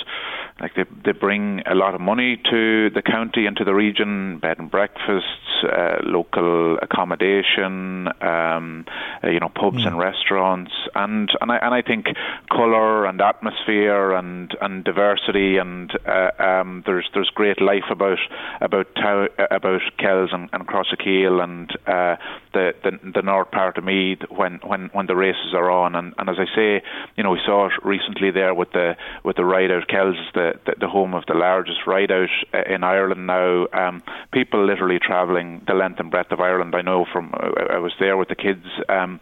[0.59, 4.39] like they they bring a lot of money to the county and to the region,
[4.39, 8.85] bed and breakfasts, uh, local accommodation, um,
[9.23, 9.87] uh, you know pubs mm.
[9.87, 12.07] and restaurants, and and I and I think
[12.51, 18.19] colour and atmosphere and and diversity and uh, um, there's there's great life about
[18.61, 22.15] about Tow- about Kells and, and Crossakeel and uh,
[22.53, 26.13] the, the the north part of Meath when when when the races are on, and,
[26.17, 26.83] and as I say,
[27.15, 30.59] you know we saw it recently there with the with the ride out Kells the
[30.65, 33.67] the, the, home of the largest ride out uh, in Ireland now.
[33.71, 36.75] Um, people literally travelling the length and breadth of Ireland.
[36.75, 38.65] I know from uh, I was there with the kids.
[38.89, 39.21] Um,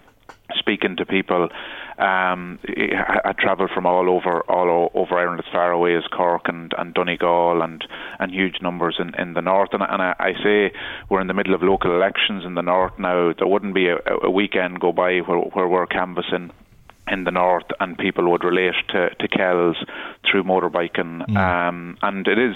[0.56, 1.50] speaking to people.
[1.98, 2.60] Um,
[3.26, 6.94] I, travelled from all over all over Ireland as far away as Cork and, and
[6.94, 7.84] Donegal and
[8.20, 9.70] and huge numbers in, in the north.
[9.74, 10.72] And, and I, I say
[11.10, 13.34] we're in the middle of local elections in the north now.
[13.38, 16.52] There wouldn't be a, a weekend go by where, where we're canvassing
[17.10, 19.78] in the north, and people would relate to, to Kells
[20.30, 21.26] through motorbiking.
[21.28, 21.38] Mm.
[21.38, 22.56] Um, and it is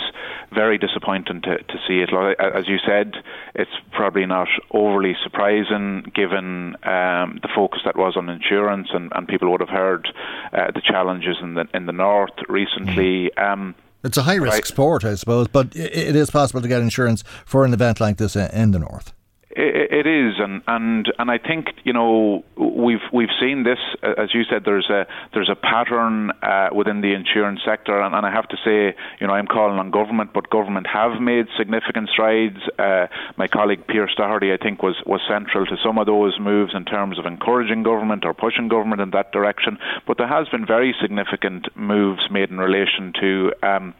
[0.53, 2.09] very disappointing to, to see it.
[2.39, 3.15] As you said,
[3.55, 9.27] it's probably not overly surprising given um, the focus that was on insurance, and, and
[9.27, 10.07] people would have heard
[10.53, 13.31] uh, the challenges in the in the north recently.
[13.37, 13.51] Mm.
[13.51, 17.23] Um, it's a high risk sport, I suppose, but it is possible to get insurance
[17.45, 19.13] for an event like this in the north.
[19.53, 24.43] It is, and and and I think you know we've we've seen this, as you
[24.49, 24.63] said.
[24.65, 28.57] There's a there's a pattern uh, within the insurance sector, and, and I have to
[28.63, 32.59] say, you know, I'm calling on government, but government have made significant strides.
[32.79, 36.73] Uh, my colleague Pearse Doherty, I think, was was central to some of those moves
[36.73, 39.77] in terms of encouraging government or pushing government in that direction.
[40.07, 43.53] But there has been very significant moves made in relation to.
[43.63, 43.93] Um,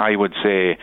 [0.00, 0.78] I would say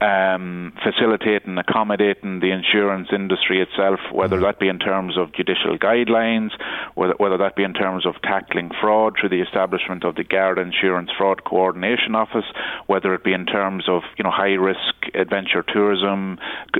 [0.00, 4.42] um, facilitating, accommodating the insurance industry itself, whether mm.
[4.42, 6.50] that be in terms of judicial guidelines,
[6.94, 10.62] whether, whether that be in terms of tackling fraud through the establishment of the Garda
[10.62, 12.46] Insurance Fraud Coordination Office,
[12.86, 16.38] whether it be in terms of you know high risk adventure tourism,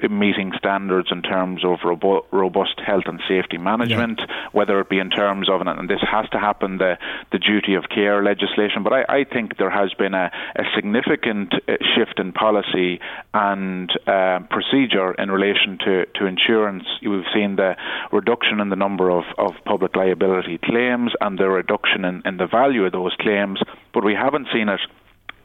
[0.09, 4.49] meeting standards in terms of robo- robust health and safety management, yeah.
[4.53, 6.97] whether it be in terms of and this has to happen the
[7.33, 8.83] the duty of care legislation.
[8.83, 13.01] But I, I think there has been a, a significant uh, shift in policy
[13.33, 16.85] and uh, procedure in relation to, to insurance.
[17.03, 17.77] We've seen the
[18.13, 22.47] reduction in the number of, of public liability claims and the reduction in, in the
[22.47, 23.61] value of those claims,
[23.95, 24.81] but we haven't seen it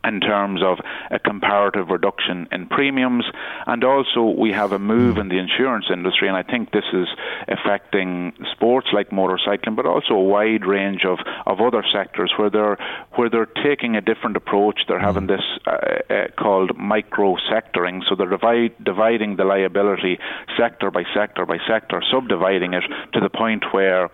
[0.08, 0.80] in terms of
[1.12, 3.26] a comparative reduction in premiums.
[3.66, 7.08] And also, we have a move in the insurance industry, and I think this is
[7.48, 12.78] affecting sports like motorcycling, but also a wide range of, of other sectors where they're
[13.16, 14.82] where they're taking a different approach.
[14.88, 20.20] They're having this uh, uh, called micro sectoring, so they're divide, dividing the liability
[20.58, 24.10] sector by sector by sector, subdividing it to the point where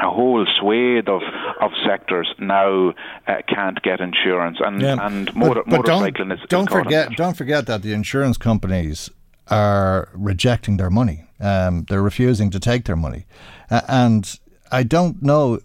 [0.00, 1.22] a whole swathe of,
[1.60, 2.90] of sectors now
[3.28, 4.96] uh, can't get insurance, and Yeah.
[5.00, 8.36] and motor, but, but motorcycling don't, is, is don't forget don't forget that the insurance
[8.36, 9.10] companies
[9.48, 11.26] are rejecting their money.
[11.40, 13.26] Um, they're refusing to take their money,
[13.70, 14.38] uh, and
[14.72, 15.60] I don't know.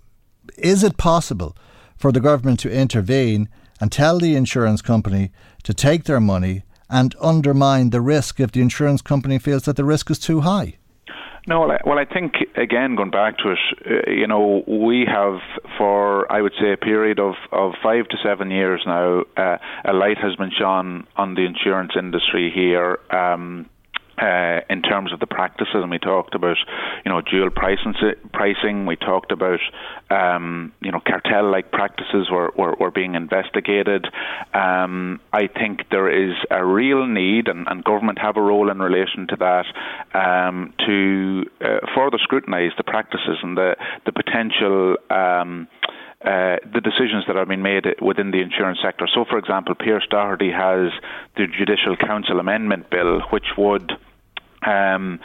[0.57, 1.55] Is it possible
[1.97, 3.49] for the government to intervene
[3.79, 5.31] and tell the insurance company
[5.63, 9.85] to take their money and undermine the risk if the insurance company feels that the
[9.85, 10.75] risk is too high?
[11.49, 15.07] No, well I, well, I think again going back to it, uh, you know, we
[15.11, 15.39] have
[15.79, 19.91] for I would say a period of, of five to seven years now, uh, a
[19.91, 22.99] light has been shone on the insurance industry here.
[23.09, 23.67] Um,
[24.21, 26.57] uh, in terms of the practices, and we talked about,
[27.05, 27.93] you know, dual pricing.
[28.33, 28.85] Pricing.
[28.85, 29.59] We talked about,
[30.09, 34.07] um, you know, cartel-like practices were, were, were being investigated.
[34.53, 38.79] Um, I think there is a real need, and, and government have a role in
[38.79, 39.65] relation to that,
[40.13, 43.75] um, to uh, further scrutinise the practices and the
[44.05, 44.97] the potential.
[45.09, 45.67] Um,
[46.21, 49.07] uh, the decisions that are being made within the insurance sector.
[49.07, 50.91] So, for example, Pearse Doherty has
[51.37, 53.93] the Judicial Council Amendment Bill, which would
[54.65, 55.19] um,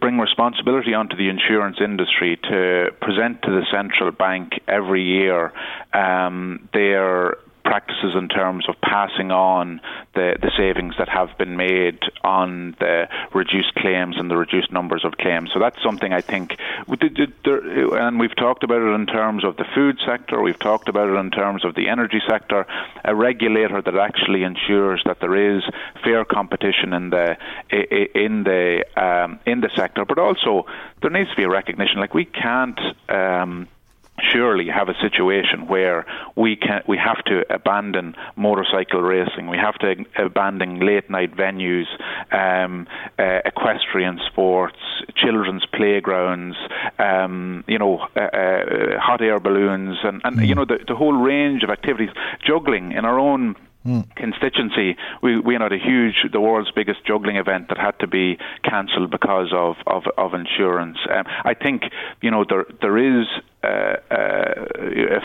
[0.00, 5.52] bring responsibility onto the insurance industry to present to the central bank every year
[5.92, 9.80] um, their practices in terms of passing on
[10.14, 13.04] the, the savings that have been made on the
[13.38, 15.50] reduced claims and the reduced numbers of claims.
[15.54, 16.56] So that's something I think,
[16.88, 21.16] and we've talked about it in terms of the food sector, we've talked about it
[21.18, 22.66] in terms of the energy sector,
[23.04, 25.62] a regulator that actually ensures that there is
[26.04, 27.36] fair competition in the
[27.70, 30.66] in the um, in the sector, but also
[31.00, 32.00] there needs to be a recognition.
[32.00, 32.80] Like we can't.
[33.08, 33.68] Um,
[34.32, 39.48] surely have a situation where we can we have to abandon motorcycle racing.
[39.48, 41.86] We have to abandon late night venues
[42.32, 42.86] um,
[43.18, 44.78] uh, equestrian sports
[45.14, 46.56] children's playgrounds
[46.98, 51.14] um, you know uh, uh, hot air balloons and, and you know the, the whole
[51.14, 52.10] range of activities
[52.44, 53.56] juggling in our own
[54.16, 58.38] constituency, we we had a huge, the world's biggest juggling event that had to be
[58.64, 60.98] cancelled because of of, of insurance.
[61.10, 61.82] Um, I think
[62.20, 63.26] you know there there is
[63.62, 64.54] uh, uh,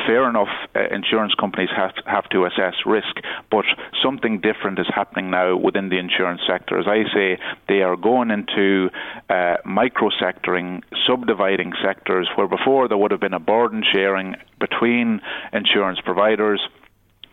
[0.07, 0.49] fair enough.
[0.75, 3.15] Uh, insurance companies have to, have to assess risk,
[3.51, 3.65] but
[4.03, 6.79] something different is happening now within the insurance sector.
[6.79, 7.37] As I say,
[7.67, 8.89] they are going into
[9.29, 15.21] uh, micro sectoring, subdividing sectors where before there would have been a burden sharing between
[15.51, 16.59] insurance providers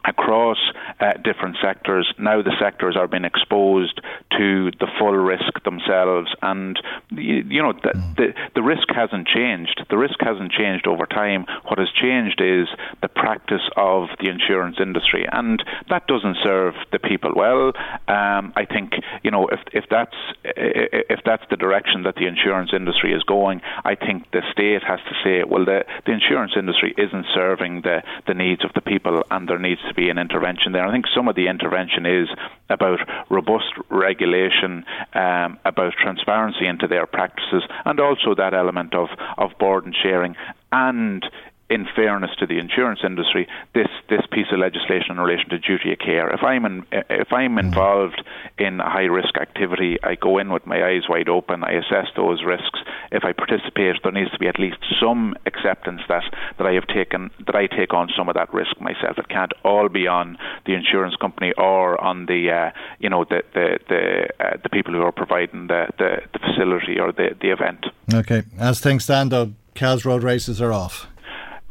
[0.04, 0.58] across
[1.00, 2.12] uh, different sectors.
[2.18, 4.00] Now the sectors are being exposed
[4.36, 9.84] to the full risk themselves, and you, you know the, the the risk hasn't changed.
[9.90, 11.46] The risk hasn't changed over time.
[11.66, 12.68] What has changed is
[13.02, 17.72] the practice of the insurance industry, and that doesn't serve the people well.
[18.08, 22.70] Um, I think you know if if that's if that's the direction that the insurance
[22.72, 26.94] industry is going, I think the state has to say, well, the the insurance industry
[26.96, 30.72] isn't serving the the needs of the people, and there needs to be an intervention
[30.72, 30.86] there.
[30.86, 32.28] I think some of the intervention is
[32.70, 34.84] about robust regulation,
[35.14, 40.36] um, about transparency into their practices, and also that element of, of burden sharing
[40.72, 41.24] and
[41.70, 45.92] in fairness to the insurance industry, this this piece of legislation in relation to duty
[45.92, 46.28] of care.
[46.30, 48.22] If I'm in, if I'm involved
[48.58, 51.62] in a high risk activity, I go in with my eyes wide open.
[51.62, 52.80] I assess those risks.
[53.12, 56.24] If I participate, there needs to be at least some acceptance that
[56.58, 59.16] that I have taken that I take on some of that risk myself.
[59.18, 63.42] It can't all be on the insurance company or on the uh, you know the
[63.54, 67.52] the the, uh, the people who are providing the, the, the facility or the the
[67.52, 67.86] event.
[68.12, 71.06] Okay, as things stand, though, Kells road races are off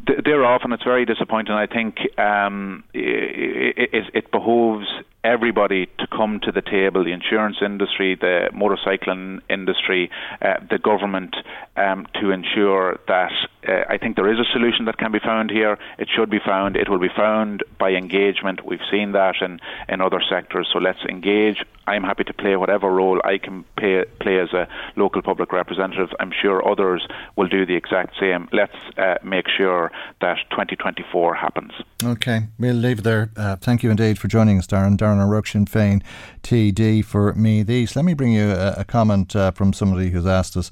[0.06, 1.54] they're off, and it's very disappointing.
[1.54, 4.88] I think um, it, it, it, behoves
[5.24, 10.10] everybody to come to the table the insurance industry, the motorcycling industry,
[10.42, 11.36] uh, the government
[11.76, 13.32] um, to ensure that
[13.68, 15.78] uh, I think there is a solution that can be found here.
[15.98, 16.76] It should be found.
[16.76, 18.66] It will be found by engagement.
[18.66, 19.60] We've seen that in,
[19.90, 20.70] in other sectors.
[20.72, 21.64] So let's engage.
[21.88, 26.10] I'm happy to play whatever role I can pay, play as a local public representative.
[26.20, 27.06] I'm sure others
[27.36, 28.48] will do the exact same.
[28.54, 29.92] Let's uh, make sure
[30.22, 31.72] that 2024 happens.
[32.04, 33.32] Okay, we'll leave it there.
[33.36, 34.98] Uh, thank you indeed for joining us, Darren.
[34.98, 36.02] Darren O'Rourke, Sinn Féin,
[36.44, 37.96] TD for Meath East.
[37.96, 40.72] Let me bring you a, a comment uh, from somebody who's asked us.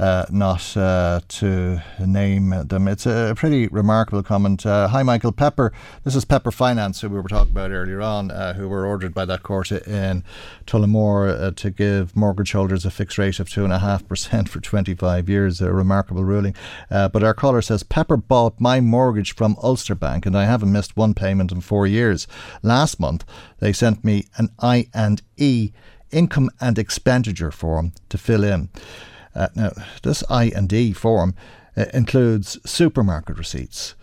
[0.00, 2.88] Uh, not uh, to name them.
[2.88, 4.64] It's a pretty remarkable comment.
[4.64, 5.74] Uh, hi, Michael Pepper.
[6.04, 9.12] This is Pepper Finance, who we were talking about earlier on, uh, who were ordered
[9.12, 10.24] by that court in
[10.66, 15.60] Tullamore uh, to give mortgage holders a fixed rate of 2.5% for 25 years.
[15.60, 16.54] A remarkable ruling.
[16.90, 20.72] Uh, but our caller says Pepper bought my mortgage from Ulster Bank and I haven't
[20.72, 22.26] missed one payment in four years.
[22.62, 23.26] Last month,
[23.58, 25.72] they sent me an I and E
[26.10, 28.70] income and expenditure form to fill in.
[29.34, 29.70] Uh, now,
[30.02, 31.34] this I and D form
[31.76, 33.94] uh, includes supermarket receipts.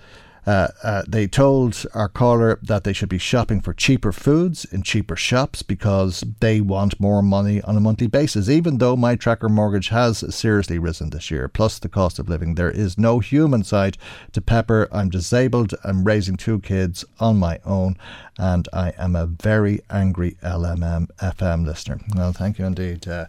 [0.47, 4.81] Uh, uh, they told our caller that they should be shopping for cheaper foods in
[4.81, 8.47] cheaper shops because they want more money on a monthly basis.
[8.47, 12.55] Even though my tracker mortgage has seriously risen this year, plus the cost of living,
[12.55, 13.97] there is no human side
[14.31, 14.87] to Pepper.
[14.89, 15.75] I'm disabled.
[15.83, 17.97] I'm raising two kids on my own,
[18.37, 21.99] and I am a very angry LMM FM listener.
[22.15, 23.25] Well, thank you indeed uh,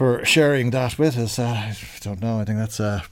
[0.00, 1.38] for sharing that with us.
[1.38, 2.40] Uh, I don't know.
[2.40, 3.02] I think that's uh,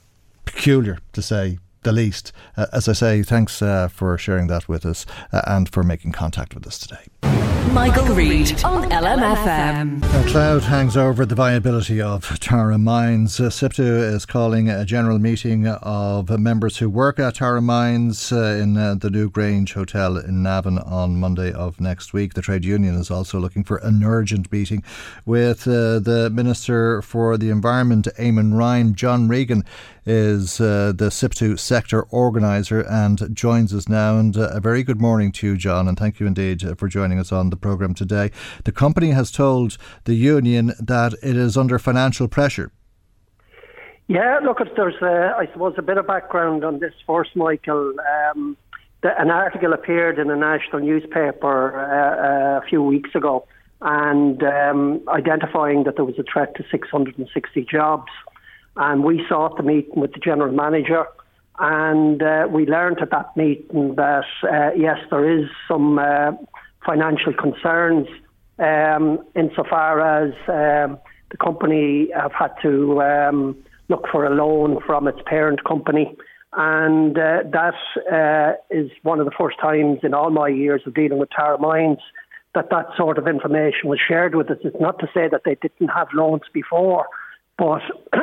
[0.46, 2.32] peculiar to say the least.
[2.56, 6.12] Uh, as I say, thanks uh, for sharing that with us uh, and for making
[6.12, 7.04] contact with us today.
[7.22, 10.02] Michael, Reade on LMFM.
[10.02, 13.38] A cloud hangs over the viability of Tara Mines.
[13.38, 18.58] Uh, SIPTU is calling a general meeting of members who work at Tara Mines uh,
[18.60, 22.34] in uh, the Newgrange Hotel in Navan on Monday of next week.
[22.34, 24.82] The trade union is also looking for an urgent meeting
[25.24, 28.94] with uh, the Minister for the Environment, Eamon Ryan.
[28.94, 29.62] John Regan
[30.04, 34.18] is uh, the SIPTU sector organiser and joins us now.
[34.18, 37.07] And uh, a very good morning to you, John, and thank you indeed for joining
[37.16, 38.30] us on the programme today.
[38.64, 42.72] The company has told the union that it is under financial pressure.
[44.08, 47.94] Yeah, look, there's, uh, I suppose, a bit of background on this first, Michael.
[48.34, 48.56] Um,
[49.02, 53.46] the, an article appeared in a national newspaper uh, a few weeks ago
[53.80, 58.10] and um, identifying that there was a threat to 660 jobs.
[58.76, 61.06] And we sought the meeting with the general manager
[61.58, 66.32] and uh, we learned at that meeting that uh, yes, there is some uh,
[66.88, 68.08] financial concerns
[68.58, 70.98] um, insofar as um,
[71.30, 73.56] the company have had to um,
[73.90, 76.16] look for a loan from its parent company.
[76.54, 77.74] And uh, that
[78.10, 81.58] uh, is one of the first times in all my years of dealing with Tara
[81.58, 81.98] Mines
[82.54, 84.56] that that sort of information was shared with us.
[84.64, 87.06] It's not to say that they didn't have loans before,
[87.58, 87.82] but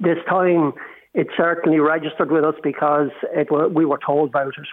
[0.00, 0.72] this time
[1.12, 4.66] it certainly registered with us because it, we were told about it.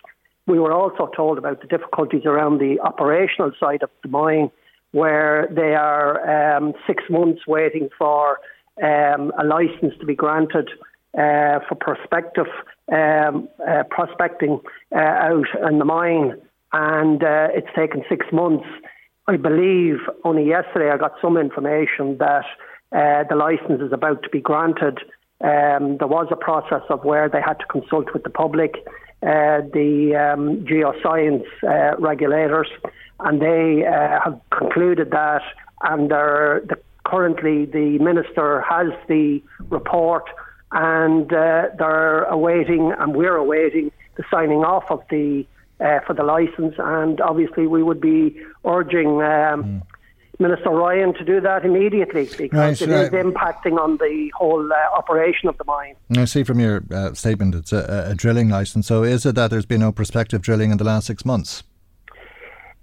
[0.47, 4.49] We were also told about the difficulties around the operational side of the mine,
[4.91, 8.39] where they are um, six months waiting for
[8.81, 10.69] um, a license to be granted
[11.13, 12.47] uh, for prospective
[12.91, 14.61] um, uh, prospecting
[14.95, 16.39] uh, out in the mine,
[16.71, 18.65] and uh, it's taken six months.
[19.27, 22.45] I believe only yesterday I got some information that
[22.93, 24.99] uh, the license is about to be granted.
[25.41, 28.75] Um, there was a process of where they had to consult with the public
[29.21, 32.69] the um, geoscience uh, regulators,
[33.19, 35.41] and they uh, have concluded that,
[35.81, 40.25] and the, currently the minister has the report,
[40.71, 45.45] and uh, they're awaiting, and we're awaiting the signing off of the
[45.79, 49.21] uh, for the license, and obviously we would be urging.
[49.21, 49.81] Um, mm
[50.39, 54.97] Minister Ryan to do that immediately because right, it is impacting on the whole uh,
[54.97, 55.95] operation of the mine.
[56.15, 58.87] I see from your uh, statement it's a, a, drilling licence.
[58.87, 61.63] So is it that there's been no prospective drilling in the last six months?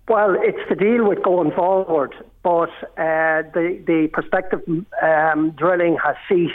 [0.08, 4.60] Well, it's to deal with going forward, but uh, the the prospective
[5.02, 6.52] um, drilling has ceased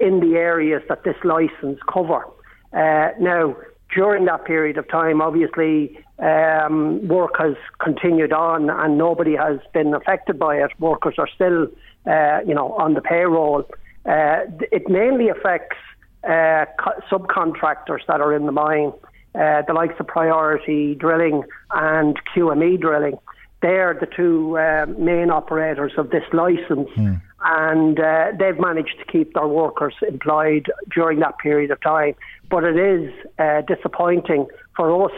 [0.00, 2.24] in the areas that this licence cover.
[2.72, 3.56] Uh, now,
[3.94, 9.94] during that period of time, obviously, um, work has continued on and nobody has been
[9.94, 10.70] affected by it.
[10.78, 11.68] Workers are still,
[12.06, 13.64] uh, you know, on the payroll.
[14.04, 14.40] Uh,
[14.70, 15.76] it mainly affects
[16.24, 18.92] uh, co- subcontractors that are in the mine,
[19.34, 23.18] uh, the likes of Priority Drilling and QME Drilling.
[23.62, 26.88] They're the two uh, main operators of this license.
[26.96, 32.14] Mm and uh, they've managed to keep their workers employed during that period of time.
[32.50, 35.12] But it is uh, disappointing for us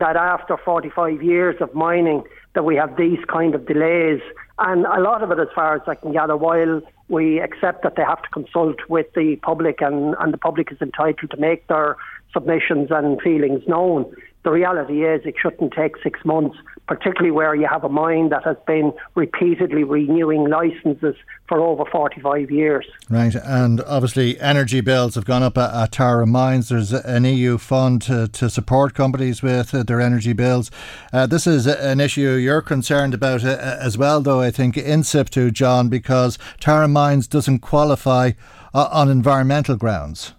[0.00, 2.24] that after 45 years of mining,
[2.54, 4.20] that we have these kind of delays,
[4.58, 7.94] and a lot of it, as far as I can gather, while we accept that
[7.96, 11.66] they have to consult with the public and, and the public is entitled to make
[11.68, 11.96] their
[12.32, 14.12] submissions and feelings known.
[14.42, 16.56] The reality is it shouldn't take six months,
[16.88, 21.14] particularly where you have a mine that has been repeatedly renewing licenses
[21.46, 22.86] for over 45 years.
[23.10, 26.70] Right, and obviously energy bills have gone up at, at Tara Mines.
[26.70, 30.70] There's an EU fund to, to support companies with uh, their energy bills.
[31.12, 35.02] Uh, this is an issue you're concerned about uh, as well, though, I think, in
[35.02, 38.32] SIPTU, John, because Tara Mines doesn't qualify
[38.72, 40.32] uh, on environmental grounds.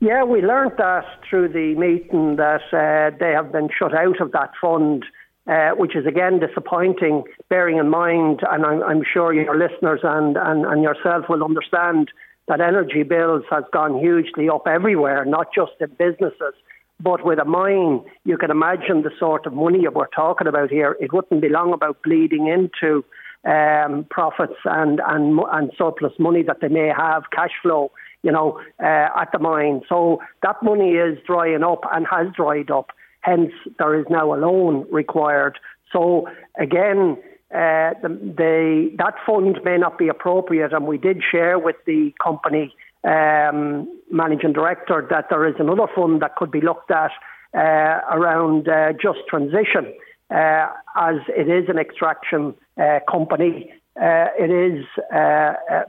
[0.00, 4.32] Yeah, we learned that through the meeting that uh, they have been shut out of
[4.32, 5.04] that fund,
[5.46, 10.36] uh, which is again disappointing, bearing in mind, and I'm, I'm sure your listeners and,
[10.36, 12.10] and, and yourself will understand
[12.46, 16.54] that energy bills has gone hugely up everywhere, not just in businesses.
[17.00, 20.96] But with a mine, you can imagine the sort of money we're talking about here.
[21.00, 23.02] It wouldn't be long about bleeding into
[23.44, 27.92] um, profits and, and, and surplus money that they may have, cash flow
[28.26, 29.82] you know, uh, at the mine.
[29.88, 32.90] So that money is drying up and has dried up.
[33.20, 35.58] Hence, there is now a loan required.
[35.92, 36.28] So
[36.58, 37.16] again,
[37.54, 38.08] uh, the,
[38.40, 42.74] the, that fund may not be appropriate, and we did share with the company
[43.04, 47.12] um, managing director that there is another fund that could be looked at
[47.54, 49.94] uh, around uh, just transition,
[50.30, 50.66] uh,
[50.96, 53.72] as it is an extraction uh, company.
[54.00, 54.84] Uh, it is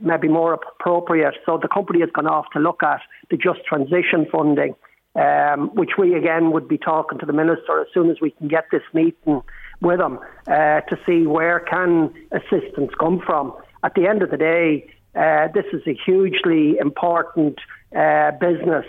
[0.02, 1.36] maybe more appropriate.
[1.46, 4.76] So the company has gone off to look at the just transition funding,
[5.16, 8.48] um, which we again would be talking to the minister as soon as we can
[8.48, 9.42] get this meeting
[9.82, 13.54] with him to see where can assistance come from.
[13.84, 17.58] At the end of the day, uh, this is a hugely important
[17.96, 18.86] uh, business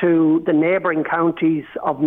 [0.00, 2.02] to the neighbouring counties of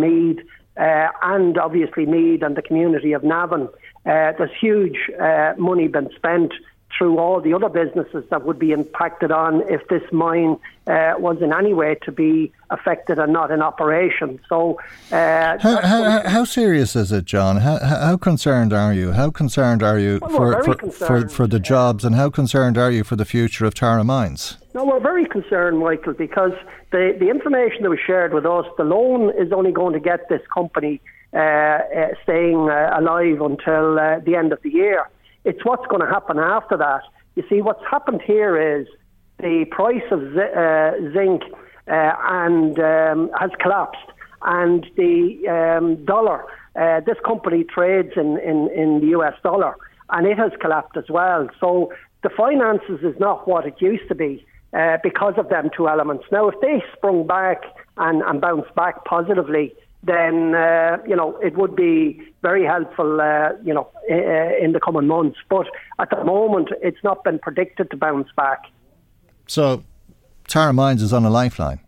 [0.78, 3.68] uh, and obviously Meath and the community of Navan.
[4.06, 6.52] Uh, there's huge uh, money been spent
[6.96, 10.56] through all the other businesses that would be impacted on if this mine
[10.86, 14.38] uh, was in any way to be affected and not in operation.
[14.48, 14.78] So,
[15.10, 17.58] uh, how, how, how, serious is it, John?
[17.58, 19.12] How, how, concerned are you?
[19.12, 22.90] How concerned are you well, for, for, for, for, the jobs, and how concerned are
[22.90, 24.56] you for the future of Tara Mines?
[24.74, 26.52] No, we're very concerned, Michael, because
[26.92, 30.28] the, the information that was shared with us, the loan is only going to get
[30.28, 31.15] this company uh, uh
[32.22, 35.08] staying uh, alive until uh, the end of the year.
[35.44, 37.02] It's what's going to happen after that.
[37.34, 38.86] You see, what's happened here is
[39.38, 41.42] the price of uh, zinc
[41.88, 44.10] uh, and um, has collapsed,
[44.42, 46.44] and the um, dollar.
[46.74, 49.76] Uh, this company trades in, in, in the US dollar,
[50.10, 51.48] and it has collapsed as well.
[51.60, 51.92] So
[52.22, 54.44] the finances is not what it used to be.
[54.72, 56.24] Uh, because of them two elements.
[56.30, 57.62] Now, if they sprung back
[57.96, 59.72] and, and bounced back positively,
[60.06, 65.06] then uh, you know it would be very helpful, uh, you know, in the coming
[65.06, 65.38] months.
[65.48, 65.66] But
[65.98, 68.60] at the moment, it's not been predicted to bounce back.
[69.46, 69.82] So,
[70.46, 71.80] Tara Mines is on a lifeline.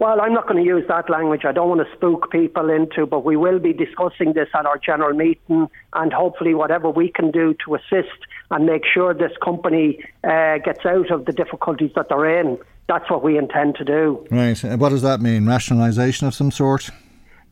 [0.00, 1.42] Well, I'm not going to use that language.
[1.44, 4.76] I don't want to spook people into, but we will be discussing this at our
[4.76, 8.18] general meeting, and hopefully, whatever we can do to assist
[8.50, 13.08] and make sure this company uh, gets out of the difficulties that they're in, that's
[13.08, 14.26] what we intend to do.
[14.30, 14.62] Right.
[14.62, 15.44] What does that mean?
[15.44, 16.90] Rationalisation of some sort?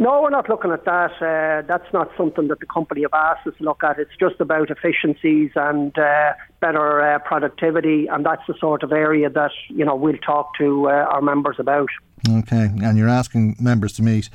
[0.03, 1.13] No, we're not looking at that.
[1.23, 4.01] Uh, that's not something that the company have asked us to look at.
[4.01, 9.31] It's just about efficiencies and uh, better uh, productivity, and that's the sort of area
[9.31, 11.89] that you know we'll talk to uh, our members about.
[12.29, 14.29] Okay, and you're asking members to meet.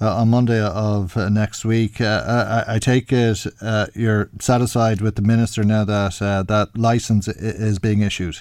[0.00, 2.00] Uh, on Monday of uh, next week.
[2.00, 3.44] I, I, take it
[3.96, 8.36] you're satisfied with the minister now that that license is being issued.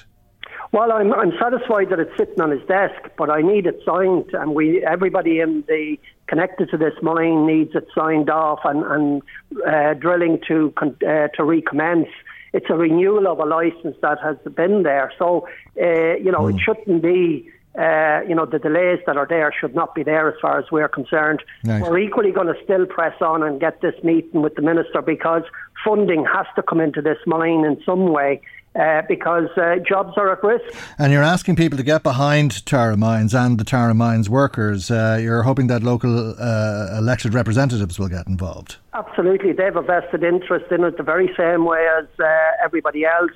[0.71, 4.29] Well, I'm, I'm satisfied that it's sitting on his desk, but I need it signed,
[4.33, 5.97] and we everybody in the
[6.27, 9.21] connected to this mine needs it signed off and, and
[9.67, 12.09] uh, drilling to uh, to recommence.
[12.53, 15.47] It's a renewal of a license that has been there, so
[15.81, 16.49] uh, you know mm.
[16.49, 16.59] it hmm.
[16.59, 17.49] shouldn't be.
[17.77, 20.65] Uh, you know the delays that are there should not be there as far as
[20.71, 21.43] we're concerned.
[21.63, 21.83] Nice.
[21.83, 25.43] We're equally going to still press on and get this meeting with the minister because
[25.85, 28.41] funding has to come into this mine in some way
[28.77, 30.63] uh, because uh, jobs are at risk.
[30.99, 34.91] And you're asking people to get behind Tara Mines and the Tara Mines workers.
[34.91, 38.77] Uh, you're hoping that local uh, elected representatives will get involved.
[38.93, 39.53] Absolutely.
[39.53, 42.27] They have a vested interest in it the very same way as uh,
[42.63, 43.31] everybody else.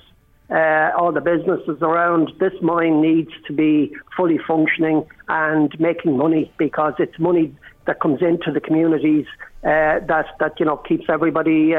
[0.50, 6.52] Uh, all the businesses around this mine needs to be fully functioning and making money
[6.58, 7.56] because it's money
[7.86, 9.26] that comes into the communities
[9.64, 10.08] that
[10.40, 11.74] that you know keeps everybody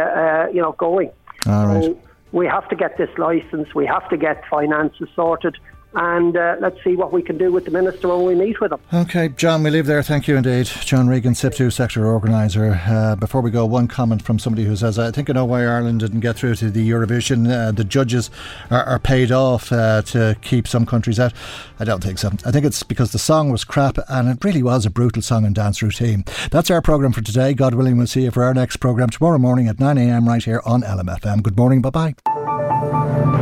[0.54, 1.10] you know going.
[1.46, 1.84] All right.
[1.84, 1.98] So,
[2.32, 5.56] we have to get this license, we have to get finances sorted,
[5.94, 8.72] and uh, let's see what we can do with the minister when we meet with
[8.72, 8.80] him.
[8.92, 10.02] Okay, John, we leave there.
[10.02, 10.66] Thank you indeed.
[10.66, 12.80] John Regan, SIPTU sector organiser.
[12.86, 15.64] Uh, before we go, one comment from somebody who says, I think I know why
[15.64, 17.50] Ireland didn't get through to the Eurovision.
[17.50, 18.30] Uh, the judges
[18.70, 21.32] are, are paid off uh, to keep some countries out.
[21.78, 22.30] I don't think so.
[22.44, 25.44] I think it's because the song was crap and it really was a brutal song
[25.44, 26.24] and dance routine.
[26.50, 27.54] That's our programme for today.
[27.54, 30.62] God willing, we'll see you for our next programme tomorrow morning at 9am right here
[30.64, 31.42] on LMFM.
[31.42, 31.82] Good morning.
[31.82, 33.41] Bye bye.